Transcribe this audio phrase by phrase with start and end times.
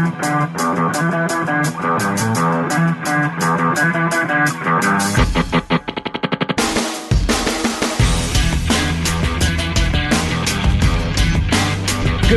[0.00, 0.08] Good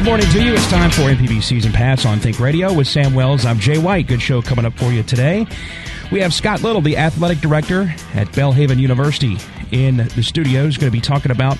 [0.03, 0.53] morning to you.
[0.53, 3.45] It's time for MPB Season Pass on Think Radio with Sam Wells.
[3.45, 4.07] I'm Jay White.
[4.07, 5.47] Good show coming up for you today.
[6.11, 7.83] We have Scott Little, the athletic director
[8.13, 9.37] at Belhaven University,
[9.71, 10.65] in the studio.
[10.65, 11.57] He's going to be talking about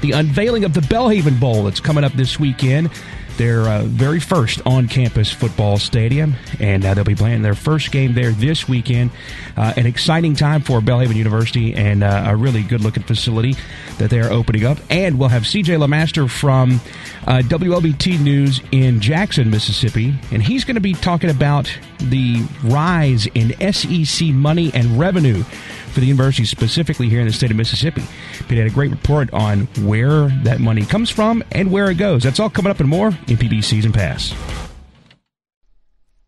[0.00, 2.90] the unveiling of the Belhaven Bowl that's coming up this weekend
[3.36, 7.90] their uh, very first on campus football stadium, and uh, they'll be playing their first
[7.90, 9.10] game there this weekend.
[9.56, 13.54] Uh, an exciting time for Belhaven University and uh, a really good looking facility
[13.98, 14.78] that they are opening up.
[14.90, 16.80] And we'll have CJ LeMaster from
[17.26, 23.26] uh, WLBT News in Jackson, Mississippi, and he's going to be talking about the rise
[23.34, 25.44] in SEC money and revenue
[25.94, 28.02] for the university, specifically here in the state of Mississippi.
[28.48, 32.24] He had a great report on where that money comes from and where it goes.
[32.24, 34.34] That's all coming up and more in PB Season Pass.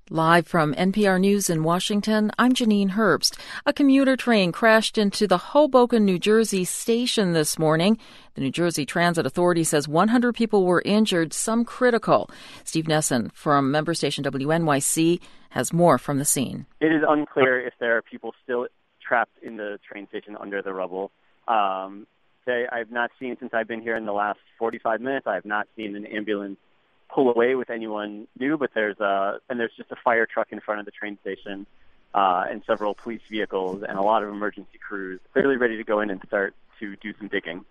[0.09, 3.37] Live from NPR News in Washington, I'm Janine Herbst.
[3.67, 7.99] A commuter train crashed into the Hoboken, New Jersey station this morning.
[8.35, 12.31] The New Jersey Transit Authority says 100 people were injured, some critical.
[12.63, 16.67] Steve Nessen from member station WNYC has more from the scene.
[16.81, 18.69] It is unclear if there are people still
[19.07, 21.11] trapped in the train station under the rubble.
[21.49, 22.07] Um,
[22.45, 25.27] say I've not seen since I've been here in the last 45 minutes.
[25.27, 26.59] I have not seen an ambulance
[27.13, 30.61] pull away with anyone new, but there's a and there's just a fire truck in
[30.61, 31.67] front of the train station
[32.15, 36.01] uh, and several police vehicles and a lot of emergency crews clearly ready to go
[36.01, 37.65] in and start to do some digging.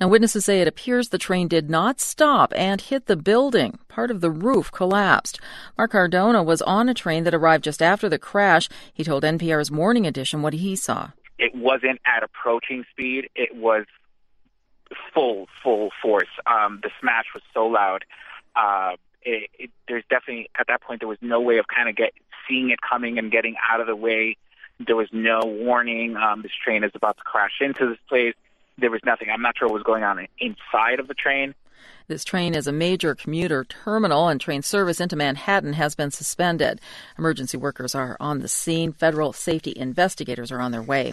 [0.00, 3.78] Now, witnesses say it appears the train did not stop and hit the building.
[3.88, 5.40] Part of the roof collapsed.
[5.78, 8.68] Mark Cardona was on a train that arrived just after the crash.
[8.92, 11.10] He told NPR's Morning Edition what he saw.
[11.38, 13.28] It wasn't at approaching speed.
[13.34, 13.86] It was
[15.12, 16.28] full, full force.
[16.46, 18.04] Um, the smash was so loud.
[18.56, 21.96] Uh, it, it, there's definitely at that point there was no way of kind of
[21.96, 22.12] get
[22.48, 24.36] seeing it coming and getting out of the way.
[24.84, 26.16] There was no warning.
[26.16, 28.34] Um, this train is about to crash into this place
[28.78, 29.28] there was nothing.
[29.32, 31.54] I'm not sure what was going on inside of the train.
[32.06, 36.80] This train is a major commuter terminal, and train service into Manhattan has been suspended.
[37.18, 38.92] Emergency workers are on the scene.
[38.92, 41.12] Federal safety investigators are on their way.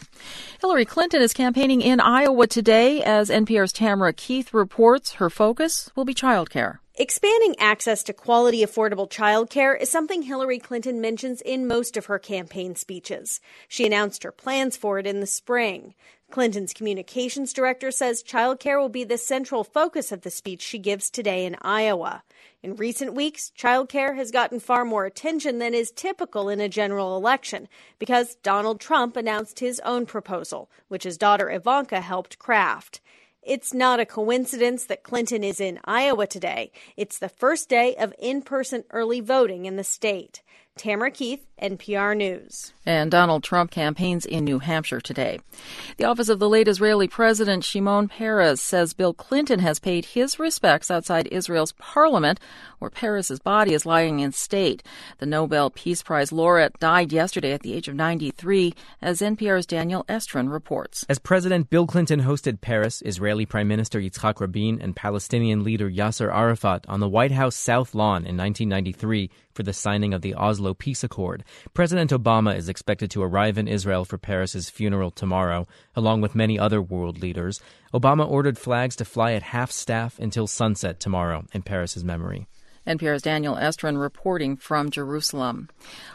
[0.60, 3.02] Hillary Clinton is campaigning in Iowa today.
[3.04, 6.80] As NPR's Tamara Keith reports, her focus will be childcare.
[6.96, 12.20] Expanding access to quality, affordable childcare is something Hillary Clinton mentions in most of her
[12.20, 13.40] campaign speeches.
[13.70, 15.96] She announced her plans for it in the spring.
[16.32, 21.10] Clinton's communications director says childcare will be the central focus of the speech she gives
[21.10, 22.24] today in Iowa.
[22.64, 27.18] In recent weeks, childcare has gotten far more attention than is typical in a general
[27.18, 27.68] election
[28.00, 33.02] because Donald Trump announced his own proposal, which his daughter Ivanka helped craft.
[33.44, 36.72] It's not a coincidence that Clinton is in Iowa today.
[36.96, 40.44] It's the first day of in person early voting in the state.
[40.78, 42.74] Tamara Keith, NPR News.
[42.86, 45.40] And Donald Trump campaigns in New Hampshire today.
[45.98, 50.40] The office of the late Israeli president Shimon Peres says Bill Clinton has paid his
[50.40, 52.40] respects outside Israel's parliament,
[52.80, 54.82] where Peres's body is lying in state.
[55.20, 60.04] The Nobel Peace Prize laureate died yesterday at the age of 93, as NPR's Daniel
[60.06, 61.06] Estrin reports.
[61.10, 66.34] As President Bill Clinton hosted Peres, Israeli Prime Minister Yitzhak Rabin, and Palestinian leader Yasser
[66.34, 70.74] Arafat on the White House South Lawn in 1993 for the signing of the Oslo
[70.74, 71.44] Peace Accord.
[71.74, 76.58] President Obama is expected to arrive in Israel for Peres's funeral tomorrow, along with many
[76.58, 77.62] other world leaders.
[77.94, 82.48] Obama ordered flags to fly at half staff until sunset tomorrow in Peres's memory.
[82.88, 85.70] NPR's Daniel Estrin reporting from Jerusalem.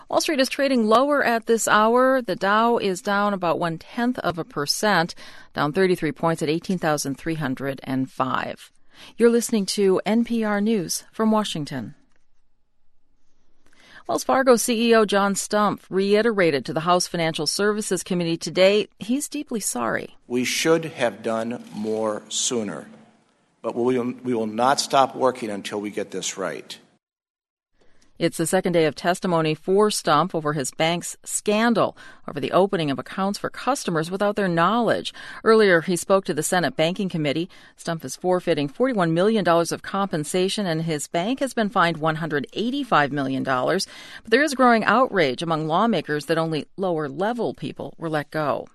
[0.09, 2.21] Wall Street is trading lower at this hour.
[2.21, 5.15] The Dow is down about one tenth of a percent,
[5.55, 8.73] down 33 points at 18,305.
[9.17, 11.95] You're listening to NPR News from Washington.
[14.07, 19.59] Wells Fargo CEO John Stumpf reiterated to the House Financial Services Committee today he's deeply
[19.59, 20.17] sorry.
[20.29, 22.87] We should have done more sooner,
[23.63, 26.79] but we will, we will not stop working until we get this right.
[28.19, 32.91] It's the second day of testimony for Stumpf over his bank's scandal over the opening
[32.91, 35.13] of accounts for customers without their knowledge.
[35.45, 37.51] Earlier, he spoke to the Senate Banking Committee.
[37.77, 43.45] Stumpf is forfeiting $41 million of compensation, and his bank has been fined $185 million.
[43.45, 43.85] But
[44.25, 48.67] there is growing outrage among lawmakers that only lower level people were let go.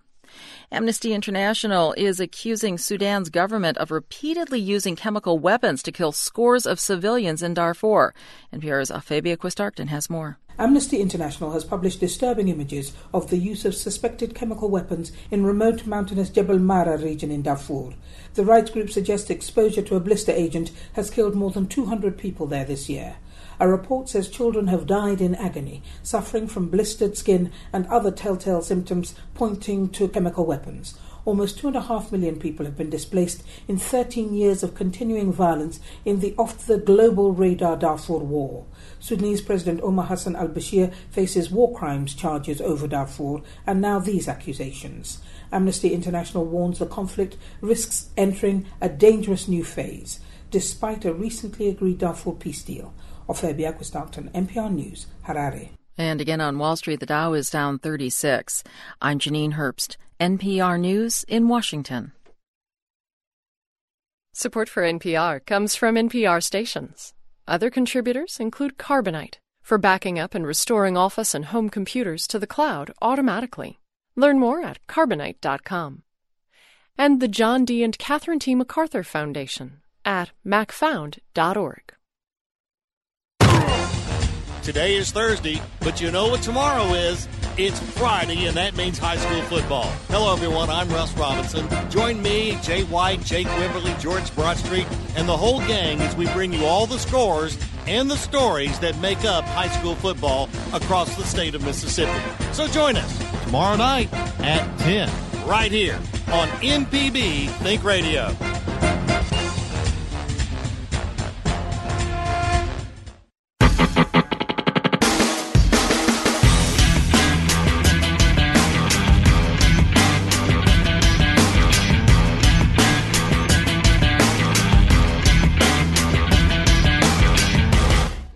[0.71, 6.79] Amnesty International is accusing Sudan's government of repeatedly using chemical weapons to kill scores of
[6.79, 8.13] civilians in Darfur.
[8.53, 10.37] NPR's Ofeibea Quist-Arcton has more.
[10.57, 15.87] Amnesty International has published disturbing images of the use of suspected chemical weapons in remote
[15.87, 17.93] mountainous Jebel Marra region in Darfur.
[18.35, 22.47] The rights group suggests exposure to a blister agent has killed more than 200 people
[22.47, 23.15] there this year.
[23.61, 28.63] A report says children have died in agony, suffering from blistered skin and other telltale
[28.63, 30.95] symptoms pointing to chemical weapons.
[31.25, 35.31] Almost two and a half million people have been displaced in 13 years of continuing
[35.31, 38.65] violence in the off the global radar Darfur war.
[38.99, 44.27] Sudanese President Omar Hassan al Bashir faces war crimes charges over Darfur and now these
[44.27, 45.21] accusations.
[45.51, 50.19] Amnesty International warns the conflict risks entering a dangerous new phase,
[50.49, 52.91] despite a recently agreed Darfur peace deal.
[53.31, 55.69] Ofeibea Quist-Arcton, NPR News, Harare.
[55.97, 58.63] And again on Wall Street, the Dow is down 36.
[59.01, 62.11] I'm Janine Herbst, NPR News in Washington.
[64.33, 67.13] Support for NPR comes from NPR stations.
[67.47, 72.47] Other contributors include Carbonite for backing up and restoring office and home computers to the
[72.47, 73.79] cloud automatically.
[74.15, 76.03] Learn more at carbonite.com.
[76.97, 77.83] And the John D.
[77.83, 78.55] and Catherine T.
[78.55, 81.93] MacArthur Foundation at macfound.org.
[84.63, 87.27] Today is Thursday, but you know what tomorrow is?
[87.57, 89.87] It's Friday, and that means high school football.
[90.07, 90.69] Hello, everyone.
[90.69, 91.67] I'm Russ Robinson.
[91.89, 94.85] Join me, Jay White, Jake Wimberly, George Broadstreet,
[95.17, 98.95] and the whole gang as we bring you all the scores and the stories that
[98.99, 102.21] make up high school football across the state of Mississippi.
[102.53, 105.09] So join us tomorrow night at 10,
[105.47, 105.99] right here
[106.31, 108.27] on MPB Think Radio.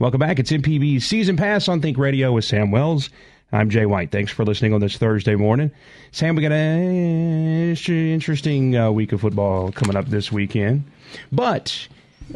[0.06, 0.38] Welcome back.
[0.38, 3.10] It's MPB's Season Pass on Think Radio with Sam Wells.
[3.52, 4.12] I'm Jay White.
[4.12, 5.72] Thanks for listening on this Thursday morning.
[6.12, 10.84] Sam, we got an interesting uh, week of football coming up this weekend,
[11.31, 11.88] but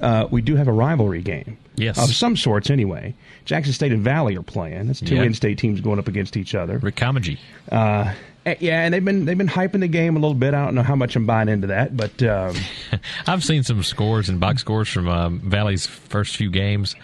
[0.01, 1.59] uh, we do have a rivalry game.
[1.75, 2.03] Yes.
[2.03, 3.13] Of some sorts, anyway.
[3.45, 4.87] Jackson State and Valley are playing.
[4.87, 5.23] That's two Yeah.
[5.23, 6.79] in-state teams going up against each other.
[6.79, 7.37] Rick Comagee.
[7.71, 8.13] Uh,
[8.47, 10.53] eh, yeah, and they've been they've been hyping the game a little bit.
[10.55, 12.55] I don't know how much I'm buying into that, but um,
[13.27, 16.95] I've seen some scores and box scores from um, Valley's first few games,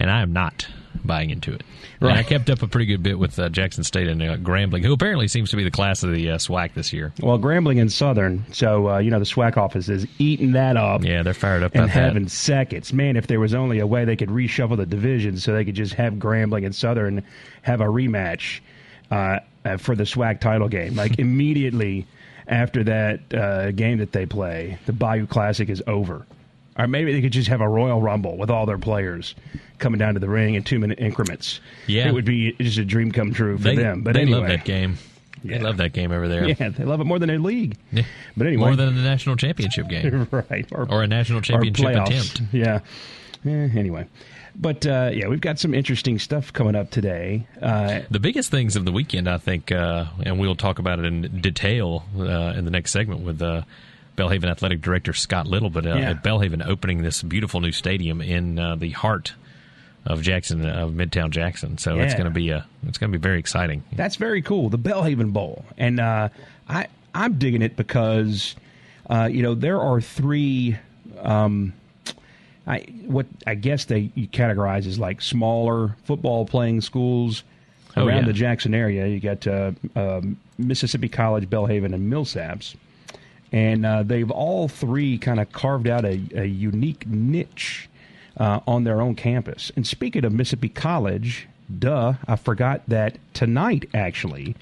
[0.00, 0.66] and I am not
[1.04, 1.62] buying into it.
[2.00, 4.82] And I kept up a pretty good bit with uh, Jackson State and uh, Grambling,
[4.82, 7.12] who apparently seems to be the class of the uh, SWAC this year.
[7.20, 8.44] well, Grambling and Southern.
[8.52, 11.04] So uh, you know the SWAC office is eating that up.
[11.04, 12.04] Yeah, they're fired up and about that.
[12.04, 12.92] having seconds.
[12.92, 15.74] Man, if there was only a way they could reshuffle the divisions so they could
[15.74, 17.22] just have Grambling and Southern
[17.62, 18.60] have a rematch
[19.10, 22.06] uh, uh, for the SWAC title game, like immediately
[22.48, 26.26] after that uh, game that they play, the Bayou Classic is over.
[26.78, 29.34] Or maybe they could just have a Royal Rumble with all their players
[29.78, 31.60] coming down to the ring in two minute increments.
[31.86, 32.08] Yeah.
[32.08, 34.02] it would be just a dream come true for they, them.
[34.02, 34.98] But they anyway, love that game.
[35.42, 36.48] They love that game over there.
[36.48, 37.76] Yeah, they love it more than a league.
[37.92, 38.02] Yeah.
[38.36, 40.28] But anyway, More than the national championship game.
[40.50, 42.42] right, Or a national championship attempt.
[42.52, 42.80] Yeah.
[43.46, 44.06] Eh, anyway,
[44.54, 47.46] but uh, yeah, we've got some interesting stuff coming up today.
[47.62, 51.06] Uh, The biggest things of the weekend, I think, uh, and we'll talk about it
[51.06, 53.62] in detail uh, in the next segment with uh,
[54.20, 55.70] Belhaven Athletic Director Scott Little.
[55.70, 56.10] But uh, Yeah.
[56.10, 59.32] at Belhaven opening this beautiful new stadium in uh, the heart
[60.06, 63.22] of Jackson, of Midtown Jackson, so it's going to be uh, it's going to be
[63.22, 63.82] very exciting.
[63.92, 64.68] that's very cool.
[64.70, 66.30] The Belhaven Bowl, and uh,
[66.68, 68.56] I I'm digging it because
[69.10, 70.78] uh, you know there are three.
[71.20, 71.74] Um,
[72.66, 77.42] I what I guess they you categorize as like smaller football playing schools
[77.96, 78.26] Oh, around yeah.
[78.26, 79.06] the Jackson area.
[79.08, 82.74] You got uh, um Mississippi College, Belhaven, and Millsaps,
[83.52, 87.88] and uh, they've all three kind of carved out a, a unique niche
[88.36, 89.72] uh, on their own campus.
[89.76, 94.56] And speaking of Mississippi College, duh, I forgot that tonight actually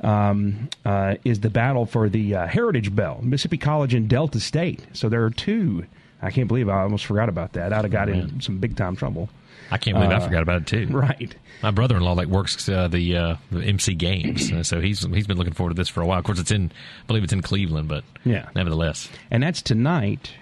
[0.00, 4.86] um, uh, is the battle for the uh, Heritage Bell, Mississippi College and Delta State.
[4.92, 5.84] So there are two.
[6.22, 7.72] I can't believe I almost forgot about that.
[7.72, 9.28] I'd have got in some big time trouble.
[9.70, 10.86] I can't believe I Uh, forgot about it too.
[10.90, 11.34] Right.
[11.62, 15.52] My brother-in-law like works uh, the, uh, the MC games, so he's he's been looking
[15.52, 16.18] forward to this for a while.
[16.18, 16.72] Of course, it's in
[17.04, 18.48] I believe it's in Cleveland, but Yeah.
[18.54, 20.32] nevertheless, and that's tonight.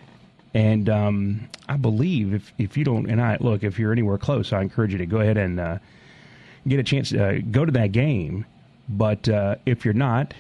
[0.54, 4.52] And um, I believe if if you don't, and I look, if you're anywhere close,
[4.52, 5.78] I encourage you to go ahead and uh,
[6.66, 8.46] get a chance to uh, go to that game.
[8.88, 10.32] But uh, if you're not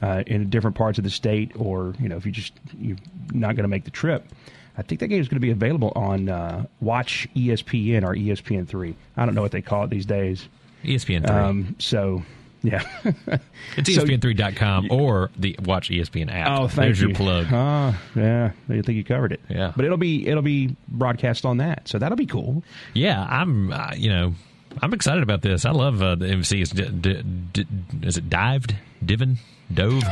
[0.00, 2.96] uh, in different parts of the state, or you know, if you just you're
[3.32, 4.26] not going to make the trip,
[4.76, 8.66] I think that game is going to be available on uh, Watch ESPN or ESPN
[8.66, 8.94] three.
[9.16, 10.48] I don't know what they call it these days.
[10.84, 11.36] ESPN three.
[11.36, 12.22] Um, so
[12.62, 12.82] yeah,
[13.76, 16.58] It's So- ESPN3.com or the Watch ESPN app.
[16.60, 17.08] Oh, thank There's you.
[17.08, 17.46] your plug.
[17.50, 19.40] Ah, yeah, I think you covered it.
[19.48, 19.72] Yeah.
[19.76, 22.62] but it'll be it'll be broadcast on that, so that'll be cool.
[22.94, 23.72] Yeah, I'm.
[23.72, 24.34] Uh, you know,
[24.80, 25.64] I'm excited about this.
[25.66, 26.62] I love uh, the MC.
[26.62, 27.66] Is, d- d- d-
[28.02, 28.74] is it dived,
[29.04, 29.38] divin,
[29.72, 30.02] dove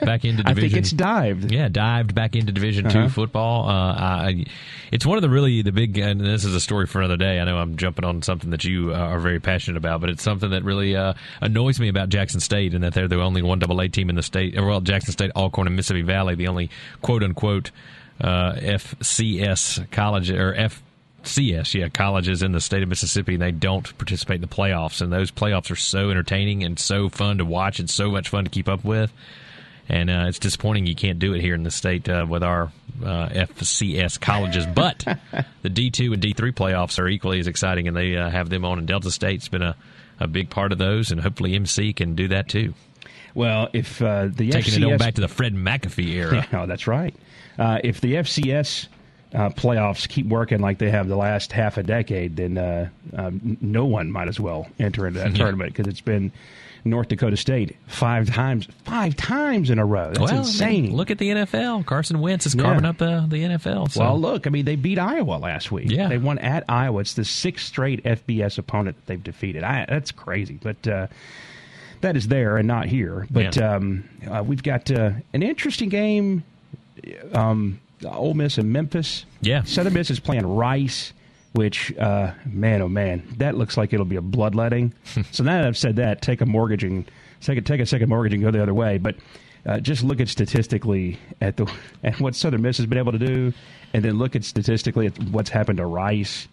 [0.00, 0.46] back into division?
[0.46, 1.50] I think it's dived.
[1.52, 3.04] Yeah, dived back into Division Uh-huh.
[3.04, 3.68] Two football.
[3.68, 4.44] Uh, I,
[4.92, 5.98] it's one of the really the big.
[5.98, 7.40] And this is a story for another day.
[7.40, 10.22] I know I'm jumping on something that you uh, are very passionate about, but it's
[10.22, 13.58] something that really uh, annoys me about Jackson State, and that they're the only one
[13.58, 14.54] double A team in the state.
[14.60, 16.70] Well, Jackson State, Alcorn, and Mississippi Valley, the only
[17.02, 17.70] quote unquote
[18.20, 20.82] uh, FCS college or F.
[21.26, 25.00] CS, yeah, colleges in the state of Mississippi, and they don't participate in the playoffs.
[25.00, 28.44] And those playoffs are so entertaining and so fun to watch and so much fun
[28.44, 29.12] to keep up with.
[29.88, 32.72] And uh, it's disappointing you can't do it here in the state uh, with our
[33.04, 34.66] uh, FCS colleges.
[34.66, 34.98] But
[35.62, 38.78] the D2 and D3 playoffs are equally as exciting, and they uh, have them on.
[38.78, 39.76] And Delta State's been a,
[40.18, 42.74] a big part of those, and hopefully MC can do that too.
[43.34, 46.46] Well, if uh, the Taking FCS it back to the Fred McAfee era.
[46.52, 47.14] Yeah, oh, that's right.
[47.58, 48.88] Uh, if the FCS
[49.36, 53.56] uh, playoffs keep working like they have the last half a decade, then uh, um,
[53.60, 55.36] no one might as well enter into that Yeah.
[55.36, 56.32] tournament because it's been
[56.86, 60.08] North Dakota State five times, five times in a row.
[60.14, 60.94] That's well, insane.
[60.96, 61.84] Look at the NFL.
[61.84, 62.62] Carson Wentz is Yeah.
[62.62, 63.90] carving up the, the NFL.
[63.90, 64.00] So.
[64.00, 65.90] Well, look, I mean, they beat Iowa last week.
[65.90, 66.08] Yeah.
[66.08, 67.00] they won at Iowa.
[67.00, 69.62] It's the sixth straight FBS opponent that they've defeated.
[69.64, 70.88] I, that's crazy, but.
[70.88, 71.06] Uh,
[72.02, 73.74] that is there and not here, but Yeah.
[73.76, 76.44] um, uh, we've got uh, an interesting game.
[77.32, 79.24] Um, Ole Miss and Memphis.
[79.40, 79.62] Yeah.
[79.64, 81.12] Southern Miss is playing Rice,
[81.52, 84.92] which uh, man, oh man, that looks like it'll be a bloodletting.
[85.32, 87.10] so now that I've said that, take a mortgage and
[87.40, 88.98] take a, take a second mortgage and go the other way.
[88.98, 89.16] But
[89.64, 91.70] uh, just look at statistically at the
[92.04, 93.52] at what Southern Miss has been able to do,
[93.94, 96.48] and then look at statistically at what's happened to Rice.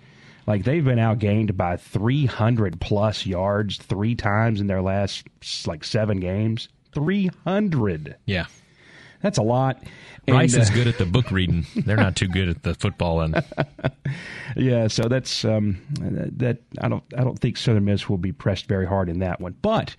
[0.45, 5.25] Like they've been outgained by 300 plus yards three times in their last
[5.65, 6.67] like seven games.
[6.93, 8.17] 300.
[8.25, 8.45] yeah.
[9.23, 9.81] That's a lot.
[10.27, 11.65] Rice And, is uh, good at the book reading.
[11.75, 13.43] They're not too good at the football and
[14.55, 16.59] Yeah, so that's um, that.
[16.79, 17.03] I don't.
[17.17, 19.55] I don't think Southern Miss will be pressed very hard in that one.
[19.61, 19.95] But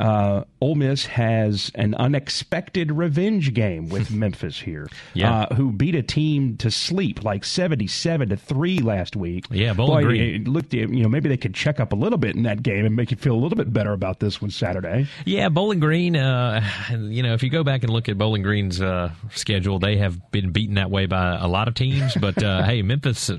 [0.00, 4.88] uh, Ole Miss has an unexpected revenge game with Memphis here.
[5.14, 5.42] Yeah.
[5.42, 9.44] uh, who beat a team to sleep like seventy-seven to three last week.
[9.50, 10.34] Yeah, Bowling Boy, Green.
[10.42, 10.72] it looked.
[10.72, 13.10] You know, maybe they could check up a little bit in that game and make
[13.10, 15.06] you feel a little bit better about this one Saturday.
[15.26, 16.16] Yeah, Bowling Green.
[16.16, 19.98] Uh, you know, if you go back and look at Bowling Green's uh, schedule, they
[19.98, 22.14] have been beaten that way by a lot of teams.
[22.14, 23.38] But uh, hey, Memphis, uh,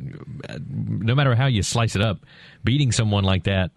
[0.69, 2.19] no matter how you slice it up,
[2.63, 3.71] beating someone like that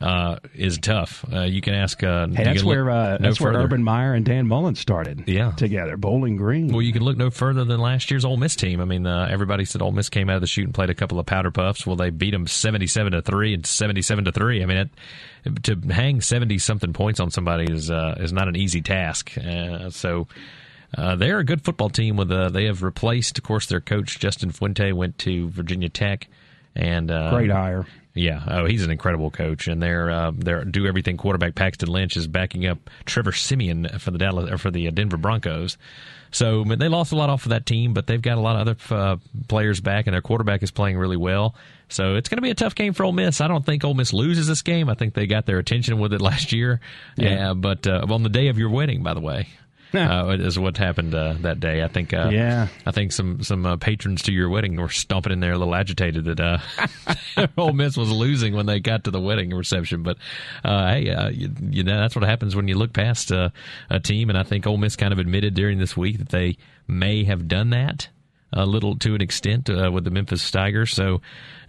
[0.00, 1.24] uh, is tough.
[1.32, 2.02] Uh, you can ask.
[2.02, 3.52] Uh, Hey, you that's where uh, no that's where.
[3.52, 5.24] Urban Meyer and Dan Mullen started.
[5.26, 5.52] Yeah.
[5.52, 5.96] together.
[5.96, 6.68] Bowling Green.
[6.68, 8.80] Well, you can look no further than last year's Ole Miss team.
[8.80, 10.94] I mean, uh, everybody said Ole Miss came out of the chute and played a
[10.94, 11.86] couple of powder puffs.
[11.86, 14.62] Well, they beat them seventy-seven to three and seventy-seven to three.
[14.62, 18.56] I mean, it, to hang seventy something points on somebody is uh, is not an
[18.56, 19.36] easy task.
[19.38, 20.26] Uh, so.
[20.96, 22.16] Uh, they're a good football team.
[22.16, 26.28] With uh, they have replaced, of course, their coach Justin Fuente went to Virginia Tech,
[26.76, 27.86] and uh, Great hire.
[28.14, 32.16] yeah, oh, he's an incredible coach, and they're uh, they're do everything quarterback Paxton Lynch
[32.16, 35.76] is backing up Trevor Siemian for the Dallas or for the Denver Broncos.
[36.30, 38.40] So I mean, they lost a lot off of that team, but they've got a
[38.40, 39.16] lot of other uh,
[39.48, 41.54] players back, and their quarterback is playing really well.
[41.88, 43.40] So it's going to be a tough game for Ole Miss.
[43.40, 44.90] I don't think Ole Miss loses this game.
[44.90, 46.80] I think they got their attention with it last year.
[47.16, 47.52] Yeah.
[47.52, 49.48] Uh, but uh, on the day of your wedding, by the way.
[50.16, 51.82] Uh, is what happened uh, that day.
[51.82, 52.12] I think.
[52.14, 52.68] Uh, Yeah.
[52.84, 55.74] I think some some uh, patrons to your wedding were stomping in there a little
[55.74, 56.58] agitated that uh,
[57.58, 60.02] Ole Miss was losing when they got to the wedding reception.
[60.02, 60.18] But
[60.64, 63.50] uh, hey, uh, you, you know that's what happens when you look past uh,
[63.90, 66.56] a team, and I think Ole Miss kind of admitted during this week that they
[66.88, 68.08] may have done that
[68.52, 70.92] a little to an extent uh, with the Memphis Tigers.
[70.92, 71.20] So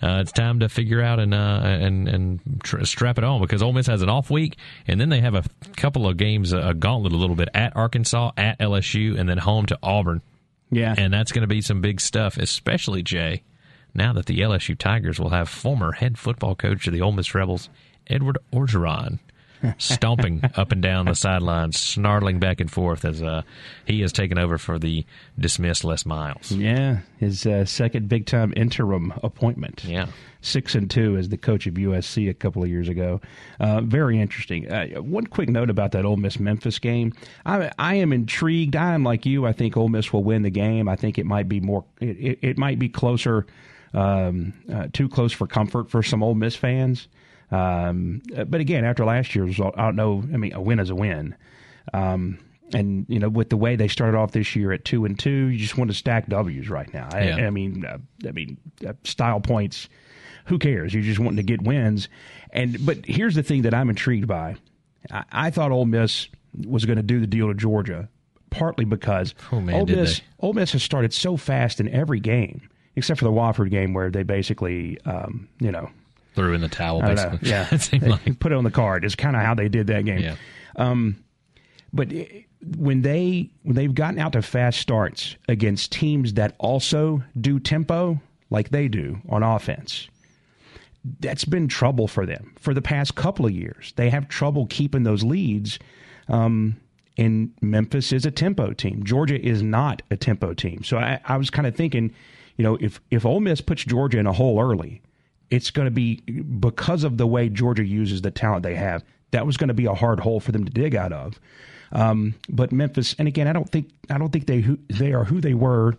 [0.01, 3.61] uh, it's time to figure out and uh, and and tr- strap it on because
[3.61, 4.57] Ole Miss has an off week,
[4.87, 5.43] and then they have a
[5.75, 9.65] couple of games, a gauntlet a little bit at Arkansas, at LSU, and then home
[9.67, 10.21] to Auburn.
[10.69, 13.43] Yeah, And that's going to be some big stuff, especially Jay.
[13.93, 17.33] Now that the LSU Tigers will have former head football coach of the Ole Miss
[17.33, 17.69] Rebels,
[18.05, 19.19] Edward Orgeron,
[19.77, 23.41] stomping up and down the sidelines, snarling back and forth as uh,
[23.85, 25.05] he has taken over for the
[25.37, 26.51] dismissed Les Miles.
[26.51, 29.83] Yeah, his uh, second big time interim appointment.
[29.83, 30.07] Yeah.
[30.41, 33.19] Six and two as the coach of USC a couple of years ago.
[33.59, 34.71] Uh, very interesting.
[34.71, 37.13] Uh, one quick note about that Ole Miss Memphis game.
[37.45, 38.75] I, I am intrigued.
[38.75, 39.45] I am like you.
[39.45, 40.87] I think Ole Miss will win the game.
[40.87, 41.83] I think it might be more.
[41.99, 43.45] It, it, it might be closer,
[43.93, 47.07] um, uh, too close for comfort for some Ole Miss fans.
[47.51, 50.23] Um, but again, after last year's result, I don't know.
[50.33, 51.35] I mean, a win is a win.
[51.93, 52.39] Um,
[52.73, 55.47] and you know, with the way they started off this year at two and two,
[55.47, 57.07] you just want to stack W's right now.
[57.11, 57.47] I, Yeah.
[57.47, 59.87] I mean, uh, I mean, uh, style points.
[60.47, 60.93] Who cares?
[60.93, 62.07] You're just wanting to get wins.
[62.51, 64.55] And but here's the thing that I'm intrigued by.
[65.11, 66.27] I, I thought Ole Miss
[66.65, 68.09] was going to do the deal to Georgia,
[68.49, 70.21] partly because Oh, man, Ole Miss.
[70.39, 74.09] Ole Miss has started so fast in every game, except for the Wofford game where
[74.09, 75.89] they basically, um, you know,
[76.37, 77.01] threw in the towel.
[77.01, 78.39] Basically, Yeah, it seemed like.
[78.39, 79.03] put it on the card.
[79.03, 80.19] Is kind of how they did that game.
[80.19, 80.35] Yeah.
[80.77, 81.23] Um,
[81.91, 82.13] but
[82.77, 88.21] when they when they've gotten out to fast starts against teams that also do tempo
[88.49, 90.07] like they do on offense,
[91.19, 93.93] that's been trouble for them for the past couple of years.
[93.95, 95.79] They have trouble keeping those leads.
[96.29, 96.77] Um,
[97.17, 99.03] and Memphis is a tempo team.
[99.03, 100.83] Georgia is not a tempo team.
[100.83, 102.13] So I, I was kind of thinking,
[102.57, 105.01] you know, if if Ole Miss puts Georgia in a hole early,
[105.49, 109.03] it's going to be because of the way Georgia uses the talent they have.
[109.31, 111.39] That was going to be a hard hole for them to dig out of.
[111.91, 115.23] Um, but Memphis, and again, I don't think I don't think they who they are
[115.23, 115.95] who they were.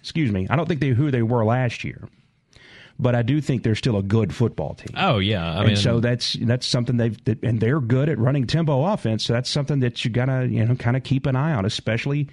[0.00, 2.08] Excuse me, I don't think they who they were last year.
[2.98, 4.94] But I do think they're still a good football team.
[4.96, 8.18] Oh yeah, I and mean, so that's that's something they've that, and they're good at
[8.18, 9.24] running tempo offense.
[9.24, 12.28] So that's something that you gotta you know kind of keep an eye on, especially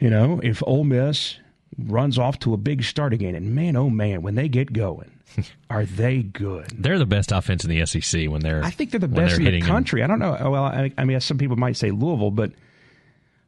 [0.00, 1.38] you know if Ole Miss
[1.78, 3.34] runs off to a big start again.
[3.34, 5.10] And man, oh man, when they get going,
[5.70, 6.66] are they good?
[6.76, 8.62] they're the best offense in the SEC when they're.
[8.64, 10.02] I think they're the best they're in the country.
[10.02, 10.36] I don't know.
[10.50, 12.52] Well, I, I mean, some people might say Louisville, but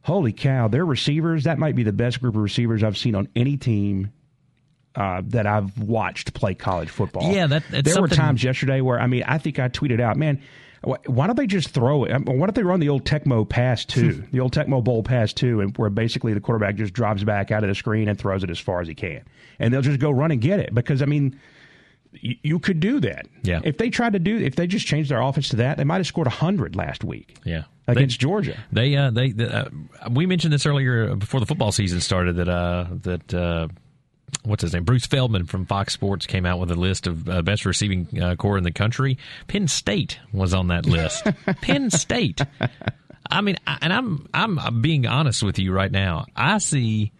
[0.01, 3.27] holy cow, their receivers, that might be the best group of receivers I've seen on
[3.35, 4.11] any team
[4.95, 7.31] uh, that I've watched play college football.
[7.33, 10.17] Yeah, that- that's there were times yesterday where, I mean, I think I tweeted out,
[10.17, 10.41] man,
[10.83, 12.11] why don't they just throw it?
[12.11, 15.01] I mean, Why don't they run the old Tecmo pass two, the old Tecmo Bowl
[15.03, 18.19] pass two, and where basically the quarterback just drops back out of the screen and
[18.19, 19.21] throws it as far as he can,
[19.59, 21.39] and they'll just go run and get it because I mean,
[22.11, 23.27] you, you could do that.
[23.43, 23.61] Yeah.
[23.63, 25.97] If they tried to do, if they just changed their offense to that, they might
[25.97, 27.63] have scored hundred last week yeah.
[27.87, 28.57] against They- Georgia.
[28.71, 29.69] They uh, they the, uh,
[30.11, 33.67] we mentioned this earlier before the football season started that uh, that uh,
[34.43, 37.41] what's his name Bruce Feldman from Fox Sports came out with a list of uh,
[37.41, 39.17] best receiving uh, corps in the country.
[39.47, 41.23] Penn State was on that list.
[41.61, 42.41] Penn State.
[43.29, 46.25] I mean, I, and I'm I'm being honest with you right now.
[46.35, 47.11] I see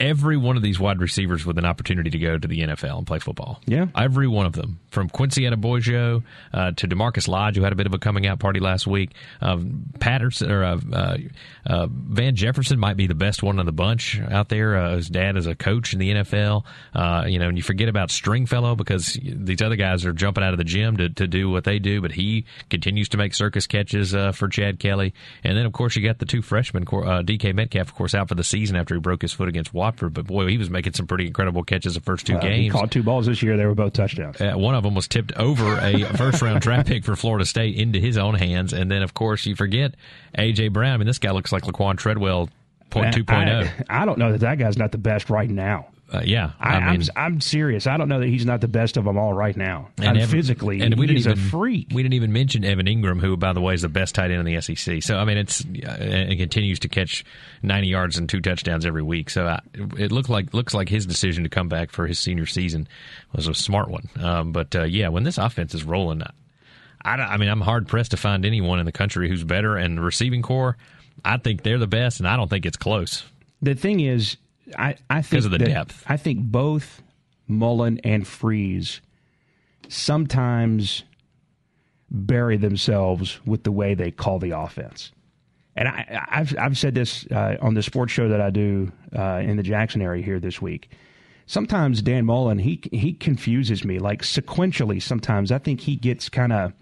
[0.00, 3.06] every one of these wide receivers with an opportunity to go to the NFL and
[3.06, 3.60] play football.
[3.66, 3.86] Yeah.
[3.96, 6.22] Every one of them, from Quincy Adeboyejo
[6.52, 9.10] uh, to DaMarkus Lodge, who had a bit of a coming out party last week.
[9.40, 11.16] Um, Patterson or uh, uh,
[11.66, 14.76] uh, Van Jefferson might be the best one of the bunch out there.
[14.76, 16.64] Uh, his dad is a coach in the NFL.
[16.94, 20.52] Uh, you know, and you forget about Stringfellow because these other guys are jumping out
[20.52, 23.66] of the gym to, to do what they do, but he continues to make circus
[23.66, 25.14] catches uh, for Chad Kelly.
[25.42, 28.28] And then, of course, you got the two freshmen, uh, DK Metcalf, of course, out
[28.28, 30.14] for the season after he broke his foot against Wofford.
[30.14, 32.72] But boy, he was making some pretty incredible catches the first two Uh, he games.
[32.72, 34.40] caught two balls this year; they were both touchdowns.
[34.40, 37.76] Uh, one of them was tipped over a first round draft pick for Florida State
[37.76, 38.72] into his own hands.
[38.72, 39.94] And then, of course, you forget
[40.36, 40.68] A.J.
[40.68, 40.94] Brown.
[40.94, 42.48] I mean, this guy looks like Laquan Treadwell
[42.90, 43.68] point two point oh.
[43.88, 45.88] I, I don't know that that guy's not the best right now.
[46.14, 47.86] Uh, yeah, I, I I mean, am I'm serious.
[47.86, 49.88] I don't know that he's not the best of them all right now.
[49.98, 51.88] and And Evan- physically, and we didn't he's even, a freak.
[51.92, 54.46] We didn't even mention Evan Engram, who, by the way, is the best tight end
[54.46, 55.02] in the SEC.
[55.02, 57.24] So, I mean, it's uh, and continues to catch
[57.62, 59.30] ninety yards and two touchdowns every week.
[59.30, 59.60] So, I,
[59.98, 62.86] it looked like looks like his decision to come back for his senior season
[63.34, 64.08] was a smart one.
[64.20, 66.22] Um, but uh, yeah, when this offense is rolling,
[67.04, 69.76] I, I mean, I'm hard pressed to find anyone in the country who's better.
[69.76, 70.76] And the receiving corps,
[71.24, 73.24] I think they're the best, and I don't think it's close.
[73.62, 74.36] The thing is,
[74.78, 76.04] I, I think 'Cause of the that- depth.
[76.06, 77.02] I think both
[77.46, 79.00] Mullen and Freeze
[79.88, 81.04] sometimes
[82.10, 85.12] bury themselves with the way they call the offense.
[85.76, 89.42] And I, I've I've said this uh, on the sports show that I do uh,
[89.44, 90.90] in the Jackson area here this week.
[91.46, 95.02] Sometimes Dan Mullen he he confuses me like sequentially.
[95.02, 96.72] Sometimes I think he gets kind of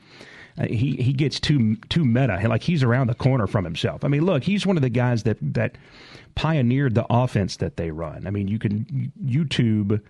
[0.58, 2.40] uh, he he gets too too meta.
[2.48, 4.04] Like he's around the corner from himself.
[4.04, 5.76] I mean, look, he's one of the guys that that
[6.34, 8.26] pioneered the offense that they run.
[8.26, 10.00] I mean, you can YouTube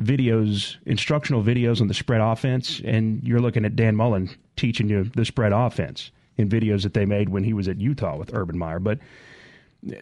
[0.00, 5.04] videos, instructional videos on the spread offense, and you're looking at Dan Mullen teaching you
[5.04, 8.58] the spread offense in videos that they made when he was at Utah with Urban
[8.58, 8.78] Meyer.
[8.78, 8.98] But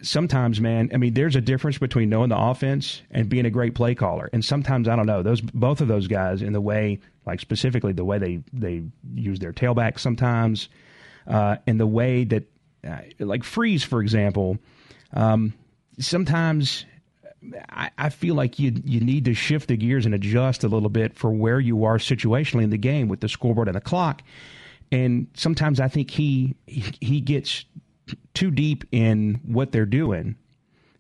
[0.02, 3.74] sometimes, man, I mean, there's a difference between knowing the offense and being a great
[3.74, 4.28] play caller.
[4.32, 7.92] And sometimes I don't know those both of those guys in the way, like specifically
[7.92, 8.82] the way they they
[9.14, 10.68] use their tailback sometimes,
[11.28, 12.42] uh, and the way that,
[12.86, 14.58] uh, like Freeze, for example,
[15.14, 15.54] um,
[15.98, 16.84] sometimes.
[17.70, 20.90] I, I feel like you you need to shift the gears and adjust a little
[20.90, 24.22] bit for where you are situationally in the game with the scoreboard and the clock.
[24.92, 27.64] And sometimes I think he he, he gets
[28.34, 30.36] too deep in what they're doing,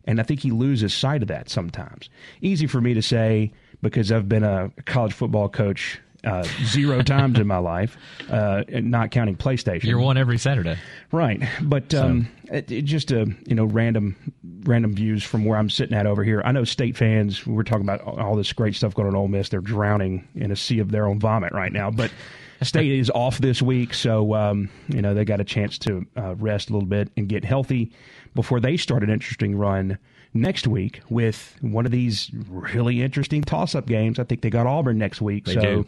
[0.06, 2.08] and I think he loses sight of that sometimes.
[2.40, 7.38] Easy for me to say because I've been a college football coach uh, zero times
[7.38, 7.96] in my life,
[8.28, 9.84] uh, not counting PlayStation.
[9.84, 10.76] You're one every Saturday.
[11.12, 14.16] Right, but um, it, it just uh, you know random
[14.62, 16.42] random views from where I'm sitting at over here.
[16.44, 17.46] I know state fans.
[17.46, 19.48] We're talking about all this great stuff going on at Ole Miss.
[19.48, 21.90] They're drowning in a sea of their own vomit right now.
[21.90, 22.12] But
[22.62, 26.34] state is off this week, so um, you know they got a chance to uh,
[26.36, 27.92] rest a little bit and get healthy
[28.34, 29.98] before they start an interesting run
[30.34, 34.18] next week with one of these really interesting toss-up games.
[34.18, 35.86] I think they got Auburn next week, They so do.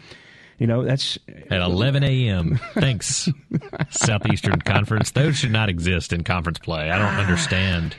[0.58, 1.18] you know that's
[1.50, 2.58] At 11 a.m.
[2.74, 3.28] Thanks,
[3.90, 5.10] Southeastern Conference.
[5.12, 6.90] Those should not exist in conference play.
[6.90, 7.96] I don't understand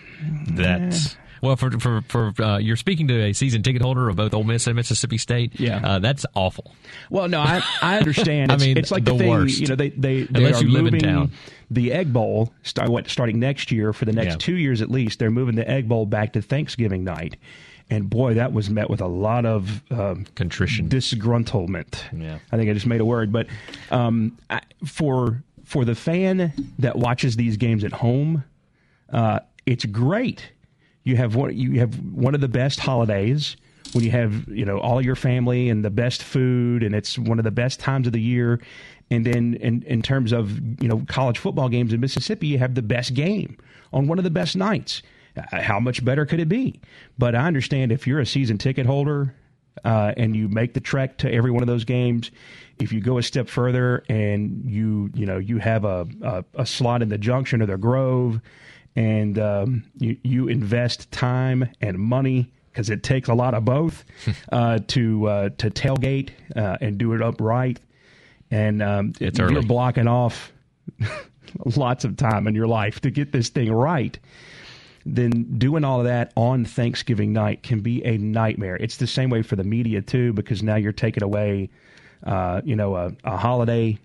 [0.55, 1.15] that.
[1.41, 4.45] Well, for for for uh, you're speaking to a season ticket holder of both Ole
[4.45, 5.59] Miss and Mississippi State.
[5.59, 5.81] Yeah.
[5.85, 6.73] uh, that's awful.
[7.09, 8.49] Well, no, I I understand.
[8.53, 9.29] I mean, it's like the the, thing.
[9.29, 9.59] worst.
[9.59, 11.31] You know, they they, they Unless are you live in moving town.
[11.71, 14.37] The Egg Bowl start, what, starting next year for the next Yeah.
[14.39, 15.19] two years at least.
[15.19, 17.37] They're moving the Egg Bowl back to Thanksgiving night,
[17.89, 20.87] and boy, that was met with a lot of um, Contrition.
[20.89, 22.01] disgruntlement.
[22.17, 22.39] Yeah.
[22.51, 23.47] I think I just made a word, but
[23.91, 28.43] um, I, for for the fan that watches these games at home,
[29.11, 30.51] uh, it's great.
[31.03, 31.55] You have one.
[31.55, 33.57] You have one of the best holidays
[33.93, 37.39] when you have you know all your family and the best food, and it's one
[37.39, 38.61] of the best times of the year.
[39.11, 42.75] And then in in terms of you know college football games in Mississippi, you have
[42.75, 43.57] the best game
[43.91, 45.01] on one of the best nights.
[45.37, 46.79] Uh, How much better could it be?
[47.17, 49.35] But I understand if you're a season ticket holder
[49.83, 52.31] uh, and you make the trek to every one of those games.
[52.79, 56.65] If you go a step further and you you know you have a a, a
[56.65, 58.41] slot in the Junction or the Grove,
[58.95, 64.03] and um, you you invest time and money because it takes a lot of both
[64.51, 67.79] uh, to uh, to tailgate uh, and do it upright,
[68.53, 69.65] and um, It's you're early.
[69.65, 70.51] blocking off
[71.75, 74.17] lots of time in your life to get this thing right
[75.05, 78.77] then doing all of that on Thanksgiving night can be a nightmare.
[78.77, 81.69] It's the same way for the media too, because now you're taking away,
[82.25, 83.97] uh, you know, a, a holiday